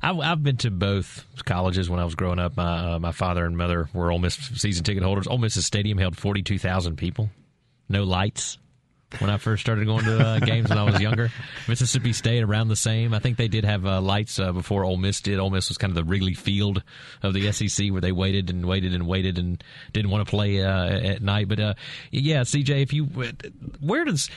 [0.01, 2.55] I've, I've, been to both colleges when I was growing up.
[2.57, 5.27] My uh, my father and mother were Ole Miss season ticket holders.
[5.27, 7.29] Ole Miss's stadium held forty two thousand people,
[7.89, 8.57] no lights,
[9.19, 11.29] when I first started going to uh, games when I was younger.
[11.67, 13.13] Mississippi State around the same.
[13.13, 15.39] I think they did have uh, lights uh, before Ole Miss did.
[15.39, 16.83] Ole Miss was kind of the Wrigley Field
[17.23, 19.63] of the SEC, where they waited and waited and waited and
[19.93, 21.47] didn't want to play uh, at night.
[21.47, 21.73] But uh,
[22.11, 23.05] yeah, CJ, if you
[23.79, 24.29] where does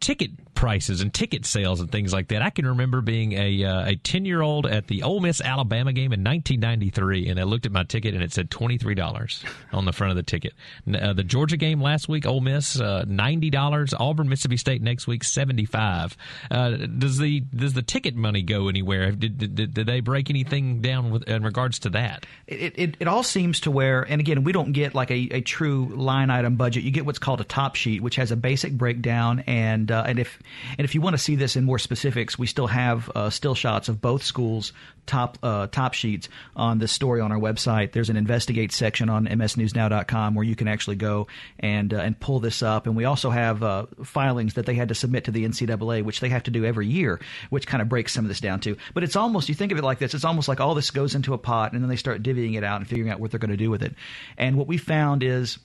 [0.00, 2.42] ticket prices and ticket sales and things like that?
[2.42, 5.92] I can remember being a uh, a ten year old at the Ole Miss Alabama
[5.92, 9.44] game in 1993, and I looked at my ticket and it said twenty three dollars
[9.72, 10.54] on the front of the ticket.
[10.92, 13.94] Uh, the Georgia game last week, Ole Miss uh, ninety dollars.
[14.12, 16.18] Auburn, Mississippi State next week seventy five.
[16.50, 19.10] Uh, does the does the ticket money go anywhere?
[19.10, 22.26] Did, did, did they break anything down with, in regards to that?
[22.46, 25.40] It, it, it all seems to where, and again, we don't get like a, a
[25.40, 26.82] true line item budget.
[26.82, 30.18] You get what's called a top sheet, which has a basic breakdown, and uh, and
[30.18, 30.38] if
[30.76, 33.54] and if you want to see this in more specifics, we still have uh, still
[33.54, 34.74] shots of both schools
[35.06, 37.92] top uh, top sheets on this story on our website.
[37.92, 41.26] There's an investigate section on msnewsnow.com where you can actually go
[41.58, 42.86] and uh, and pull this up.
[42.86, 46.20] And we also have uh, filings that they had to submit to the NCAA, which
[46.20, 47.20] they have to do every year,
[47.50, 48.76] which kind of breaks some of this down too.
[48.94, 51.14] But it's almost you think of it like this: it's almost like all this goes
[51.14, 53.40] into a pot, and then they start divvying it out and figuring out what they're
[53.40, 53.94] going to do with it.
[54.36, 55.58] And what we found is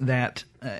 [0.00, 0.78] that uh,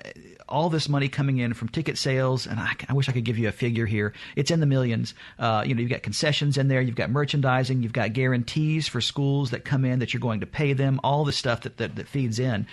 [0.49, 3.39] all this money coming in from ticket sales, and I, I, wish I could give
[3.39, 4.13] you a figure here.
[4.37, 5.15] It's in the millions.
[5.39, 9.01] Uh, you know, you've got concessions in there, you've got merchandising, you've got guarantees for
[9.01, 11.97] schools that come in that you're going to pay them, all the stuff that, that,
[11.97, 12.67] that feeds in.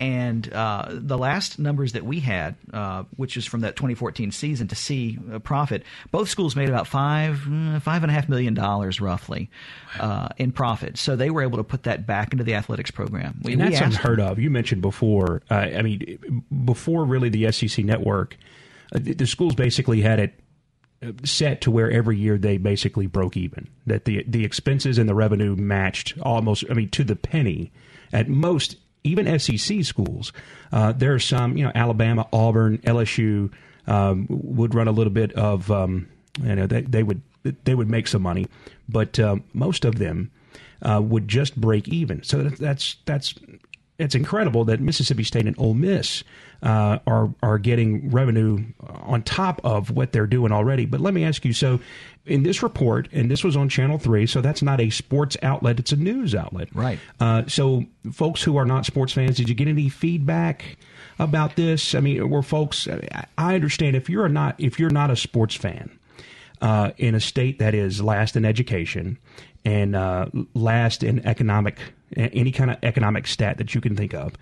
[0.00, 4.66] And uh, the last numbers that we had, uh, which is from that 2014 season,
[4.68, 8.54] to see a profit, both schools made about five, mm, five and a half million
[8.54, 9.50] dollars roughly
[9.98, 10.96] uh, in profit.
[10.96, 13.40] So they were able to put that back into the athletics program.
[13.42, 14.38] We, and that's unheard of.
[14.38, 15.42] You mentioned before.
[15.50, 18.36] Uh, I mean, before really the SEC network,
[18.94, 20.40] uh, the schools basically had it
[21.02, 23.68] uh, set to where every year they basically broke even.
[23.86, 26.64] That the the expenses and the revenue matched almost.
[26.70, 27.72] I mean, to the penny.
[28.12, 30.32] At most even SEC schools.
[30.72, 33.50] Uh, there are some, you know, Alabama, Auburn, LSU
[33.86, 36.08] um, would run a little bit of, um,
[36.42, 37.22] you know, they, they would
[37.64, 38.46] they would make some money,
[38.86, 40.30] but um, most of them
[40.82, 42.22] uh, would just break even.
[42.22, 43.34] So that's that's
[44.00, 46.24] it's incredible that Mississippi State and Ole Miss
[46.62, 50.86] uh, are are getting revenue on top of what they're doing already.
[50.86, 51.80] But let me ask you: so
[52.26, 55.78] in this report, and this was on Channel Three, so that's not a sports outlet;
[55.78, 56.98] it's a news outlet, right?
[57.20, 60.78] Uh, so, folks who are not sports fans, did you get any feedback
[61.18, 61.94] about this?
[61.94, 62.88] I mean, were folks?
[63.36, 65.96] I understand if you're not if you're not a sports fan.
[66.62, 69.16] Uh, in a state that is last in education
[69.64, 71.78] and uh, last in economic
[72.16, 74.34] any kind of economic stat that you can think of.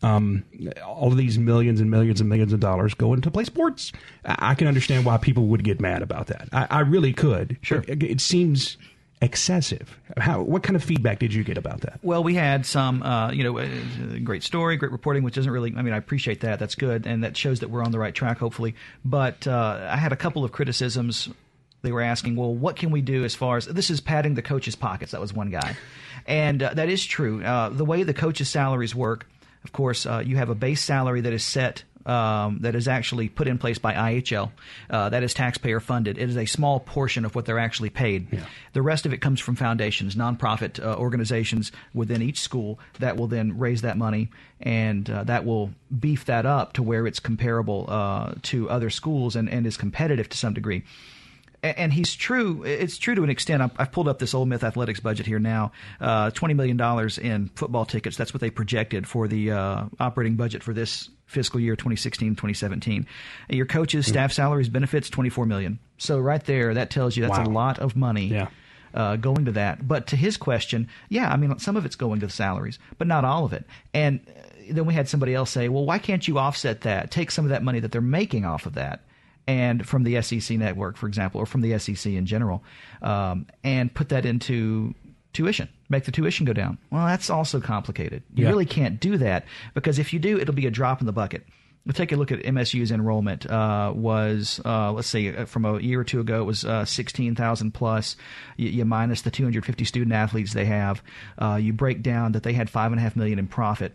[0.00, 0.44] Um,
[0.86, 3.92] all of these millions and millions and millions of dollars go into play sports.
[4.24, 6.48] I, I can understand why people would get mad about that.
[6.52, 7.56] I, I really could.
[7.62, 8.76] Sure, it, it, seems
[9.20, 9.98] excessive.
[10.16, 10.40] How?
[10.42, 11.98] What kind of feedback did you get about that?
[12.04, 13.66] Well, we had some, uh, you know, uh,
[14.22, 15.74] great story, great reporting, which isn't really.
[15.76, 16.60] I mean, I appreciate that.
[16.60, 18.76] That's good, and that shows that we're on the right track, hopefully.
[19.04, 21.28] But uh, I had a couple of criticisms
[21.88, 24.42] they were asking, well, what can we do as far as this is padding the
[24.42, 25.12] coaches' pockets?
[25.12, 25.74] That was one guy,
[26.26, 27.42] and uh, that is true.
[27.42, 29.26] Uh, the way the coaches' salaries work,
[29.64, 31.84] of course, uh, you have a base salary that is set.
[32.06, 34.50] Um, that is actually put in place by IHL.
[34.88, 36.16] Uh, that is taxpayer funded.
[36.16, 38.28] It is a small portion of what they're actually paid.
[38.32, 38.46] Yeah.
[38.72, 43.26] The rest of it comes from foundations, nonprofit uh, organizations within each school that will
[43.26, 45.70] then raise that money and uh, that will
[46.00, 47.84] beef that up to where it's comparable
[48.42, 50.84] to other schools and, and is competitive to some degree
[51.62, 52.62] and he's true.
[52.64, 53.72] It's true to an extent.
[53.76, 55.72] I've pulled up this Ole Miss athletics budget here now.
[56.00, 58.16] Uh, Twenty million dollars in football tickets.
[58.16, 63.04] That's what they projected for the uh, operating budget for this fiscal year 2016-2017.
[63.50, 64.12] Your coaches, mm-hmm.
[64.12, 65.78] staff salaries, benefits, 24 million.
[65.98, 67.44] So right there, that tells you that's wow.
[67.44, 68.28] a lot of money.
[68.28, 68.48] Yeah.
[68.94, 69.86] Uh, going to that.
[69.86, 73.06] But to his question, yeah, I mean, some of it's going to the salaries, but
[73.06, 73.66] not all of it.
[73.92, 77.10] And uh, then we had somebody else say, well, why can't you offset that?
[77.10, 79.02] Take some of that money that they're making off of that
[79.48, 82.62] and from the SEC network, for example, or from the SEC in general,
[83.00, 84.94] um, and put that into
[85.32, 86.78] tuition, make the tuition go down.
[86.90, 88.22] Well, that's also complicated.
[88.34, 88.50] You yeah.
[88.50, 91.46] really can't do that because if you do, it'll be a drop in the bucket.
[91.86, 93.50] We'll take a look at MSU's enrollment.
[93.50, 96.84] Uh, was uh, let's see, uh, from a year or two ago, it was uh,
[96.84, 98.16] sixteen thousand plus.
[98.58, 101.02] You, you, minus the two hundred fifty student athletes they have.
[101.40, 103.94] Uh, you break down that they had five and a half million in profit.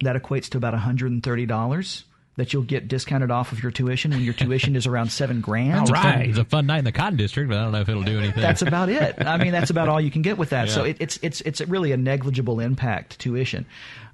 [0.00, 2.04] That equates to about one hundred and thirty dollars
[2.36, 5.88] that you'll get discounted off of your tuition when your tuition is around seven grand.
[5.88, 7.88] All right, it's a fun night in the Cotton District, but I don't know if
[7.88, 8.42] it'll do anything.
[8.42, 9.26] That's about it.
[9.26, 10.68] I mean, that's about all you can get with that.
[10.68, 10.74] Yeah.
[10.74, 13.64] So it, it's it's it's really a negligible impact tuition,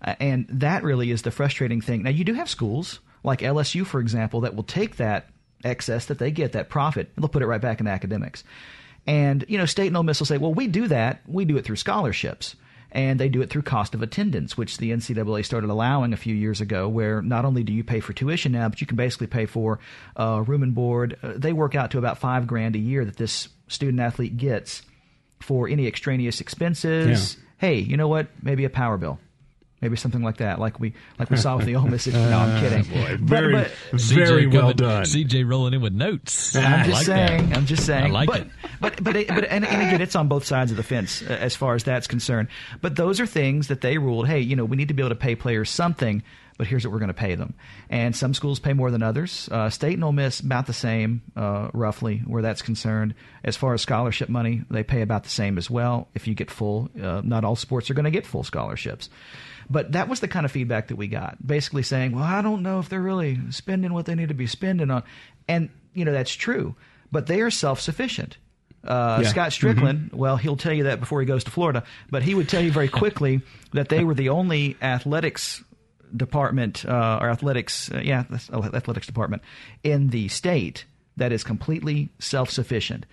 [0.03, 2.05] uh, and that really is the frustrating thing.
[2.05, 5.29] Now you do have schools like LSU, for example, that will take that
[5.64, 8.45] excess that they get, that profit, and they'll put it right back in academics.
[9.07, 11.23] And you know, state and Ole Miss will say, "Well, we do that.
[11.27, 12.55] We do it through scholarships."
[12.93, 16.34] And they do it through cost of attendance, which the NCAA started allowing a few
[16.34, 16.88] years ago.
[16.88, 19.80] Where not only do you pay for tuition now, but you can basically pay for
[20.16, 21.18] uh, room and board.
[21.22, 24.82] Uh, they work out to about five grand a year that this student athlete gets
[25.40, 27.34] for any extraneous expenses.
[27.34, 27.43] Yeah.
[27.59, 28.28] Hey, you know what?
[28.43, 29.18] Maybe a power bill.
[29.83, 32.07] Maybe something like that, like we like we saw with the Ole Miss.
[32.07, 32.85] No, I'm kidding.
[32.85, 35.03] boy, very, but- very well coming- done.
[35.03, 36.55] CJ rolling in with notes.
[36.57, 37.49] I'm just like saying.
[37.49, 37.59] That.
[37.59, 38.05] I'm just saying.
[38.07, 38.47] I like but, it.
[38.80, 41.57] But but but and, and again, it's on both sides of the fence uh, as
[41.57, 42.47] far as that's concerned.
[42.80, 44.28] But those are things that they ruled.
[44.28, 46.22] Hey, you know, we need to be able to pay players something.
[46.59, 47.55] But here's what we're going to pay them.
[47.89, 49.49] And some schools pay more than others.
[49.51, 53.14] Uh, State and Ole Miss about the same, uh, roughly, where that's concerned.
[53.43, 56.09] As far as scholarship money, they pay about the same as well.
[56.14, 59.09] If you get full, uh, not all sports are going to get full scholarships.
[59.71, 62.63] But that was the kind of feedback that we got, basically saying, "Well, I don't
[62.63, 65.03] know if they're really spending what they need to be spending on,"
[65.49, 66.75] and you know that's true.
[67.11, 68.39] But they are self-sufficient.
[68.85, 69.29] Uh, Yeah.
[69.29, 72.49] Scott Stricklin, well, he'll tell you that before he goes to Florida, but he would
[72.49, 73.41] tell you very quickly
[73.73, 75.63] that they were the only athletics
[76.17, 79.43] department uh, or athletics, uh, yeah, oh, athletics department
[79.85, 80.85] in the state
[81.17, 83.07] that is completely self-sufficient.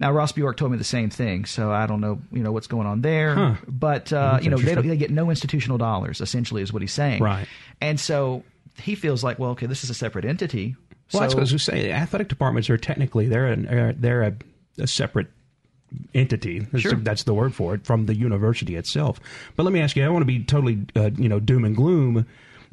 [0.00, 2.66] Now Ross Bjork told me the same thing, so I don't know, you know, what's
[2.66, 3.34] going on there.
[3.34, 3.54] Huh.
[3.68, 6.20] But uh, you know, they, they get no institutional dollars.
[6.20, 7.22] Essentially, is what he's saying.
[7.22, 7.46] Right.
[7.80, 8.42] And so
[8.80, 10.76] he feels like, well, okay, this is a separate entity.
[11.12, 11.92] Well, that's so, what I was going to say.
[11.92, 14.34] Athletic departments are technically they're an, uh, they're a,
[14.78, 15.28] a separate
[16.12, 16.60] entity.
[16.60, 16.94] That's, Sure.
[16.94, 19.20] that's the word for it from the university itself.
[19.54, 20.04] But let me ask you.
[20.04, 22.26] I want to be totally uh, you know doom and gloom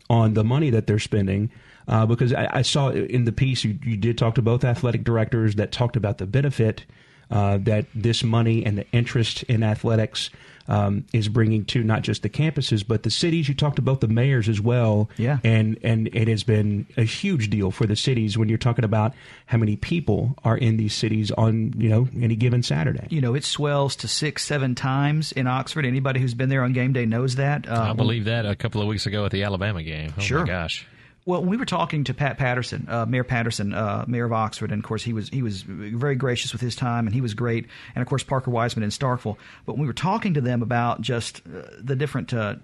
[0.10, 1.52] on the money that they're spending.
[1.88, 5.04] Uh, because I, I saw in the piece you, you did talk to both athletic
[5.04, 6.86] directors that talked about the benefit
[7.32, 10.30] uh, that this money and the interest in athletics
[10.68, 13.50] um, is bringing to not just the campuses but the cities.
[13.50, 15.40] You talked about the mayors as well, Yeah.
[15.44, 19.14] and and it has been a huge deal for the cities when you're talking about
[19.48, 23.08] how many people are in these cities on you know any given Saturday.
[23.10, 25.86] you know, it swells to six, seven times in Oxford.
[25.86, 27.68] Anybody who's been there on game day knows that.
[27.68, 30.14] Uh, I believe that a couple of weeks ago at the Alabama game.
[30.18, 30.42] Oh Sure.
[30.42, 30.86] my gosh.
[31.26, 34.84] Well, we were talking to Pat Patterson, uh, Mayor Patterson, uh, Mayor of Oxford, and
[34.84, 37.68] of course he was he was very gracious with his time, and he was great,
[37.94, 39.38] and of course Parker Wiseman in Starkville.
[39.66, 42.56] But when we were talking to them about just uh, the different uh,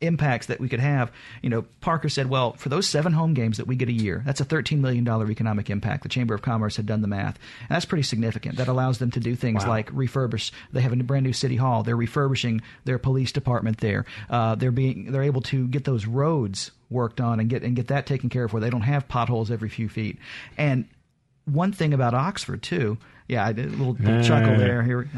[0.00, 1.10] impacts that we could have,
[1.42, 4.22] you know, Parker said, well, for those seven home games that we get a year,
[4.26, 6.02] that's a $13 million economic impact.
[6.02, 7.38] The Chamber of Commerce had done the math.
[7.60, 8.56] And that's pretty significant.
[8.56, 9.70] That allows them to do things Wow.
[9.70, 10.50] like refurbish.
[10.72, 11.82] They have a brand new city hall.
[11.84, 14.04] They're refurbishing their police department there.
[14.28, 17.88] Uh, they're being, they're able to get those roads worked on and get, and get
[17.88, 20.18] that taken care of where they don't have potholes every few feet.
[20.56, 20.86] And
[21.44, 22.96] one thing about Oxford too,
[23.28, 24.82] yeah, I did a little, little chuckle there.
[24.82, 25.08] Here,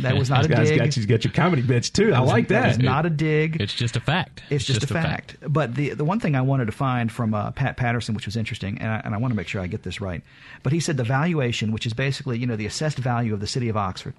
[0.00, 0.78] that was not a Guys dig.
[0.78, 2.12] got, he's got your comedy bits too.
[2.12, 2.82] I like That was that.
[2.82, 3.60] not a dig.
[3.60, 4.42] It's just a fact.
[4.50, 5.36] It's just, a, fact.
[5.46, 8.36] But the the one thing I wanted to find from uh, Pat Patterson, which was
[8.36, 10.22] interesting, and I, and I want to make sure I get this right,
[10.62, 13.46] but he said the valuation, which is basically you know the assessed value of the
[13.46, 14.12] city of Oxford,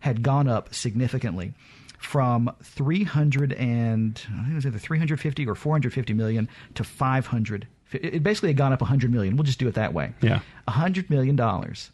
[0.00, 1.54] had gone up significantly
[2.02, 7.66] from 300 and I think it was either 350 or 450 million to 500.
[7.92, 9.36] It it basically had gone up 100 million.
[9.36, 10.12] We'll just do it that way.
[10.20, 10.40] Yeah.
[10.64, 11.90] 100 million dollars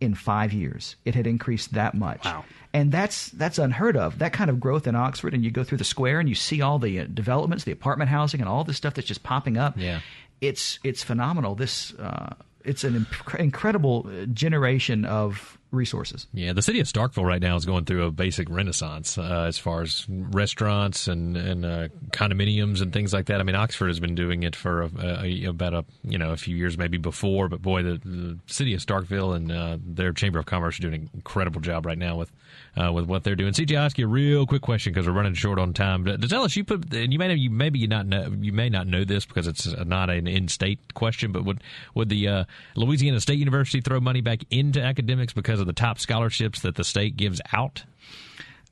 [0.00, 0.96] in five years.
[1.04, 2.24] It had increased that much.
[2.24, 2.44] Wow.
[2.72, 4.18] And that's that's unheard of.
[4.20, 6.62] That kind of growth in Oxford, and you go through the square and you see
[6.62, 9.74] all the uh, developments, the apartment housing, and all this stuff that's just popping up.
[9.76, 10.00] Yeah.
[10.40, 11.54] it's it's phenomenal.
[11.54, 12.34] This uh,
[12.64, 16.26] it's an inc- incredible uh, generation of resources.
[16.32, 19.58] Yeah, the city of Starkville right now is going through a basic renaissance uh, as
[19.58, 23.40] far as restaurants and and uh, condominiums and things like that.
[23.40, 24.90] I mean, Oxford has been doing it for a,
[25.22, 28.74] a, about a you know a few years maybe before, but boy, the, the city
[28.74, 32.16] of Starkville and uh, their chamber of commerce are doing an incredible job right now
[32.16, 32.30] with
[32.76, 33.52] uh, with what they're doing.
[33.52, 36.06] CJ, I'll ask you a real quick question because we're running short on time.
[36.06, 39.04] Us, you put and you may you maybe you not know you may not know
[39.04, 41.62] this because it's not an in-state question, but would
[41.94, 42.44] would the uh,
[42.76, 46.84] Louisiana State University throw money back into academics because of the top scholarships that the
[46.84, 47.84] state gives out?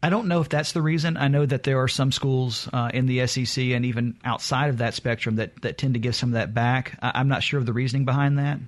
[0.03, 1.16] I don't know if that's the reason.
[1.16, 4.78] I know that there are some schools uh, in the SEC and even outside of
[4.78, 6.96] that spectrum that, that tend to give some of that back.
[7.03, 8.61] I, I'm not sure of the reasoning behind that,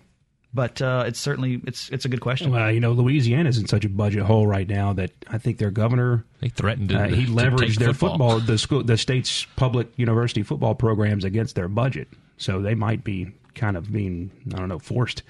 [0.52, 2.50] but uh, it's certainly it's it's a good question.
[2.50, 5.70] Well, you know, Louisiana's in such a budget hole right now that I think their
[5.70, 8.30] governor They threatened to, uh, he to leveraged take their football.
[8.30, 12.08] football, the school, the state's public university football programs against their budget.
[12.36, 15.22] So they might be kind of being, I don't know, forced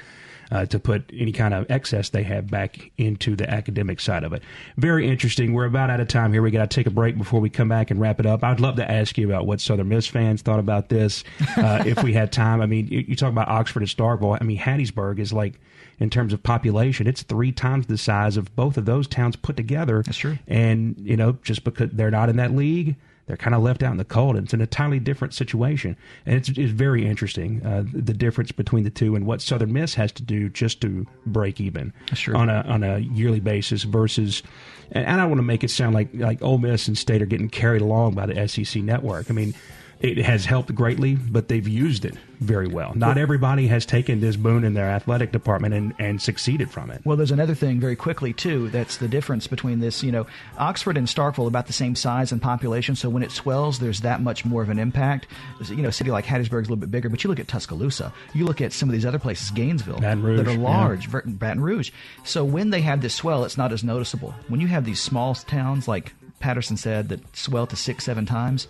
[0.50, 4.32] uh, to put any kind of excess they have back into the academic side of
[4.32, 4.42] it.
[4.76, 5.52] Very interesting.
[5.52, 6.42] We're about out of time here.
[6.42, 8.42] We got to take a break before we come back and wrap it up.
[8.42, 11.24] I'd love to ask you about what Southern Miss fans thought about this
[11.56, 12.60] uh, if we had time.
[12.60, 14.38] I mean, you, you talk about Oxford and Starkville.
[14.40, 15.60] I mean, Hattiesburg is like
[15.98, 19.56] in terms of population, it's three times the size of both of those towns put
[19.56, 20.02] together.
[20.02, 20.38] That's true.
[20.48, 22.96] And you know, just because they're not in that league,
[23.30, 24.34] they're kind of left out in the cold.
[24.34, 28.82] And it's an entirely different situation, and it's, it's very interesting uh, the difference between
[28.82, 32.36] the two and what Southern Miss has to do just to break even Sure.
[32.36, 34.42] on a on a yearly basis versus.
[34.90, 37.26] And I don't want to make it sound like like Ole Miss and State are
[37.26, 39.30] getting carried along by the SEC network.
[39.30, 39.54] I mean.
[40.00, 42.92] It has helped greatly, but they've used it very well.
[42.94, 47.02] Not everybody has taken this boon in their athletic department and, and succeeded from it.
[47.04, 48.70] Well, there's another thing very quickly too.
[48.70, 50.02] That's the difference between this.
[50.02, 50.26] You know,
[50.58, 54.00] Oxford and Starkville are about the same size and population, so when it swells, there's
[54.00, 55.26] that much more of an impact.
[55.68, 57.48] You know, a city like Hattiesburg is a little bit bigger, but you look at
[57.48, 60.58] Tuscaloosa, you look at some of these other places, Gainesville, Baton Rouge, that are yeah.
[60.58, 61.90] large, Ver- Baton Rouge.
[62.24, 64.34] So when they have this swell, it's not as noticeable.
[64.48, 68.66] When you have these small towns like Patterson said that swell to six, seven times,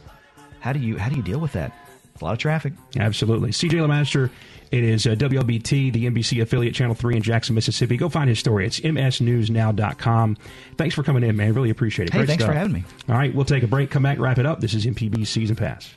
[0.60, 1.72] how do you how do you deal with that?
[2.12, 2.74] It's a lot of traffic.
[2.98, 3.50] Absolutely.
[3.50, 4.30] CJ Lemaster,
[4.70, 7.96] it is uh, WLBT, the NBC affiliate, Channel 3 in Jackson, Mississippi.
[7.96, 8.66] Go find his story.
[8.66, 10.36] It's msnewsnow.com.
[10.76, 11.54] Thanks for coming in, man.
[11.54, 12.12] Really appreciate it.
[12.12, 12.84] Hey, Great thanks for having me.
[13.08, 14.60] All right, we'll take a break, come back, wrap it up.
[14.60, 15.96] This is MPB Season Pass.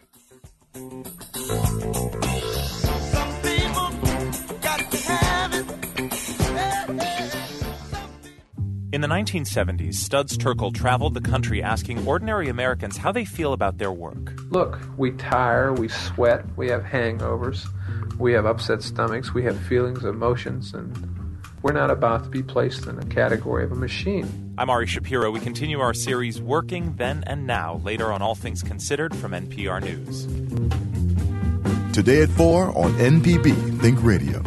[8.93, 13.77] In the 1970s, Studs Terkel traveled the country asking ordinary Americans how they feel about
[13.79, 14.32] their work.
[14.53, 17.65] Look, we tire, we sweat, we have hangovers,
[18.19, 22.85] we have upset stomachs, we have feelings, emotions, and we're not about to be placed
[22.85, 24.53] in a category of a machine.
[24.59, 25.31] I'm Ari Shapiro.
[25.31, 29.81] We continue our series Working Then and Now later on All Things Considered from NPR
[29.81, 30.27] News.
[31.91, 34.43] Today at 4 on MPB Think Radio.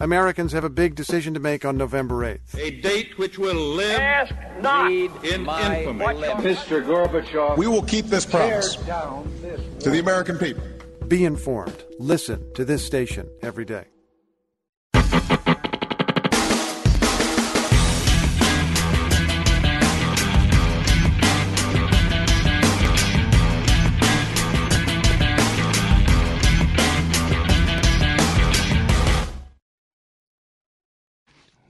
[0.00, 2.58] Americans have a big decision to make on November 8th.
[2.58, 4.66] A date which will live in
[5.22, 5.44] infamy.
[6.42, 6.82] Mr.
[6.82, 7.58] Gorbachev.
[7.58, 10.62] We will keep this promise to the American people.
[11.06, 11.84] Be informed.
[11.98, 13.84] Listen to this station every day.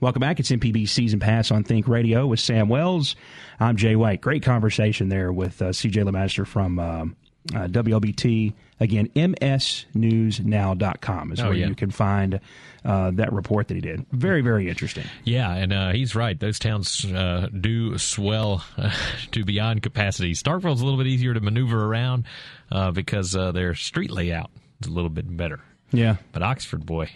[0.01, 0.39] Welcome back.
[0.39, 3.15] It's MPB Season Pass on Think Radio with Sam Wells.
[3.59, 4.19] I'm Jay White.
[4.19, 7.15] Great conversation there with uh, CJ Lemaster from um,
[7.53, 8.51] uh, WLBT.
[8.79, 11.67] Again, msnewsnow.com is Oh, where yeah.
[11.67, 12.39] you can find
[12.83, 14.03] uh, that report that he did.
[14.11, 15.03] Very, very interesting.
[15.23, 16.39] Yeah, and uh, he's right.
[16.39, 18.91] Those towns uh, do swell uh,
[19.33, 20.33] to beyond capacity.
[20.33, 22.25] Starkville's a little bit easier to maneuver around
[22.71, 24.49] uh, because uh, their street layout
[24.81, 25.59] is a little bit better.
[25.91, 26.15] Yeah.
[26.31, 27.11] But Oxford, boy,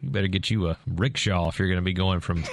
[0.00, 2.44] you better get you a rickshaw if you're going to be going from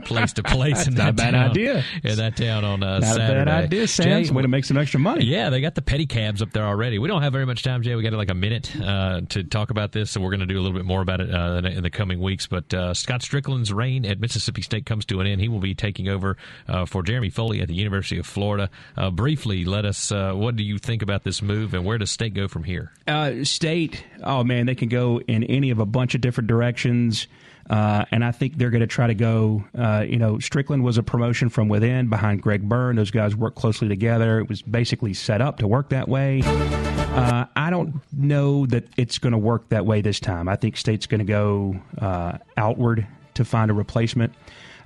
[0.00, 1.50] place to place That's in not that a bad town.
[1.50, 1.84] idea.
[2.04, 3.40] In that town on uh, Not Saturday.
[3.42, 4.04] a bad idea, Sam.
[4.06, 5.24] Jay, Some way to make some extra money.
[5.24, 6.98] yeah, they got the pedicabs up there already.
[6.98, 7.94] We don't have very much time, Jay.
[7.94, 10.58] We got like a minute uh, to talk about this, so we're going to do
[10.58, 12.46] a little bit more about it uh, in, in the coming weeks.
[12.46, 15.40] But uh, Scott Stricklin's reign at Mississippi State comes to an end.
[15.40, 16.36] He will be taking over
[16.68, 18.70] uh, for Jeremy Foley at the University of Florida.
[18.96, 20.10] Uh, briefly, let us.
[20.12, 22.92] Uh, what do you think about this move, and where does State go from here?
[23.06, 27.26] Uh, state, oh man, they can go in any of a bunch of different directions.
[27.70, 29.64] Uh, and I think they're going to try to go.
[29.76, 32.96] Uh, you know, Stricklin was a promotion from within behind Greg Byrne.
[32.96, 34.38] Those guys worked closely together.
[34.40, 36.42] It was basically set up to work that way.
[36.44, 40.48] Uh, I don't know that it's going to work that way this time.
[40.48, 44.32] I think State's going to go uh, outward to find a replacement.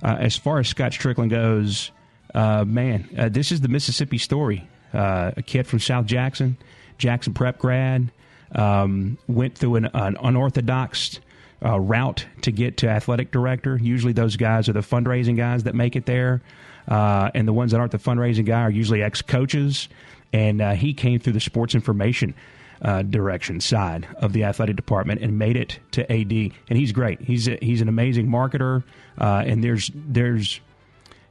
[0.03, 1.91] Uh, as far as Scott Stricklin goes,
[2.35, 4.67] uh, man, this is the Mississippi story.
[4.93, 6.57] A kid from South Jackson,
[6.97, 8.11] Jackson Prep grad,
[8.53, 11.19] um, went through an, an unorthodox
[11.63, 13.77] uh, route to get to athletic director.
[13.81, 16.41] Usually, those guys are the fundraising guys that make it there,
[16.87, 19.89] uh, and the ones that aren't the fundraising guy are usually ex coaches.
[20.33, 22.33] And uh, he came through the sports information
[22.81, 26.31] uh, direction side of the athletic department and made it to AD.
[26.31, 27.21] And he's great.
[27.21, 28.83] He's a, he's an amazing marketer,
[29.19, 30.59] uh, and there's there's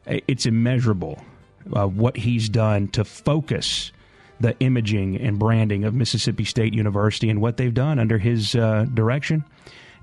[0.06, 1.22] it's immeasurable
[1.72, 3.92] uh, what he's done to focus
[4.38, 8.84] the imaging and branding of Mississippi State University and what they've done under his uh,
[8.92, 9.44] direction.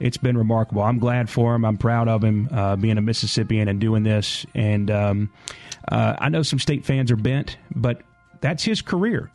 [0.04, 0.82] It's been remarkable.
[0.82, 1.64] I'm glad for him.
[1.64, 4.46] I'm proud of him uh, being a Mississippian and doing this.
[4.54, 5.32] And um,
[5.88, 8.02] uh, I know some state fans are bent, but
[8.42, 9.32] that's his career.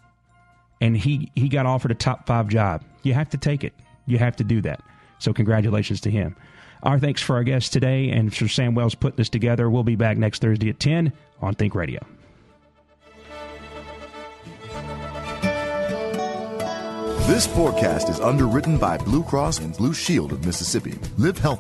[0.83, 2.85] And he, he got offered a top five job.
[3.03, 3.73] You have to take it.
[4.05, 4.83] You have to do that.
[5.19, 6.37] So congratulations to him.
[6.83, 9.71] Our thanks for our guests today and for Sam Wells putting this together.
[9.71, 12.07] We'll be back next Thursday at 10 on Think Radio.
[17.29, 20.99] This forecast is underwritten by Blue Cross and Blue Shield of Mississippi.
[21.19, 21.57] Live healthy.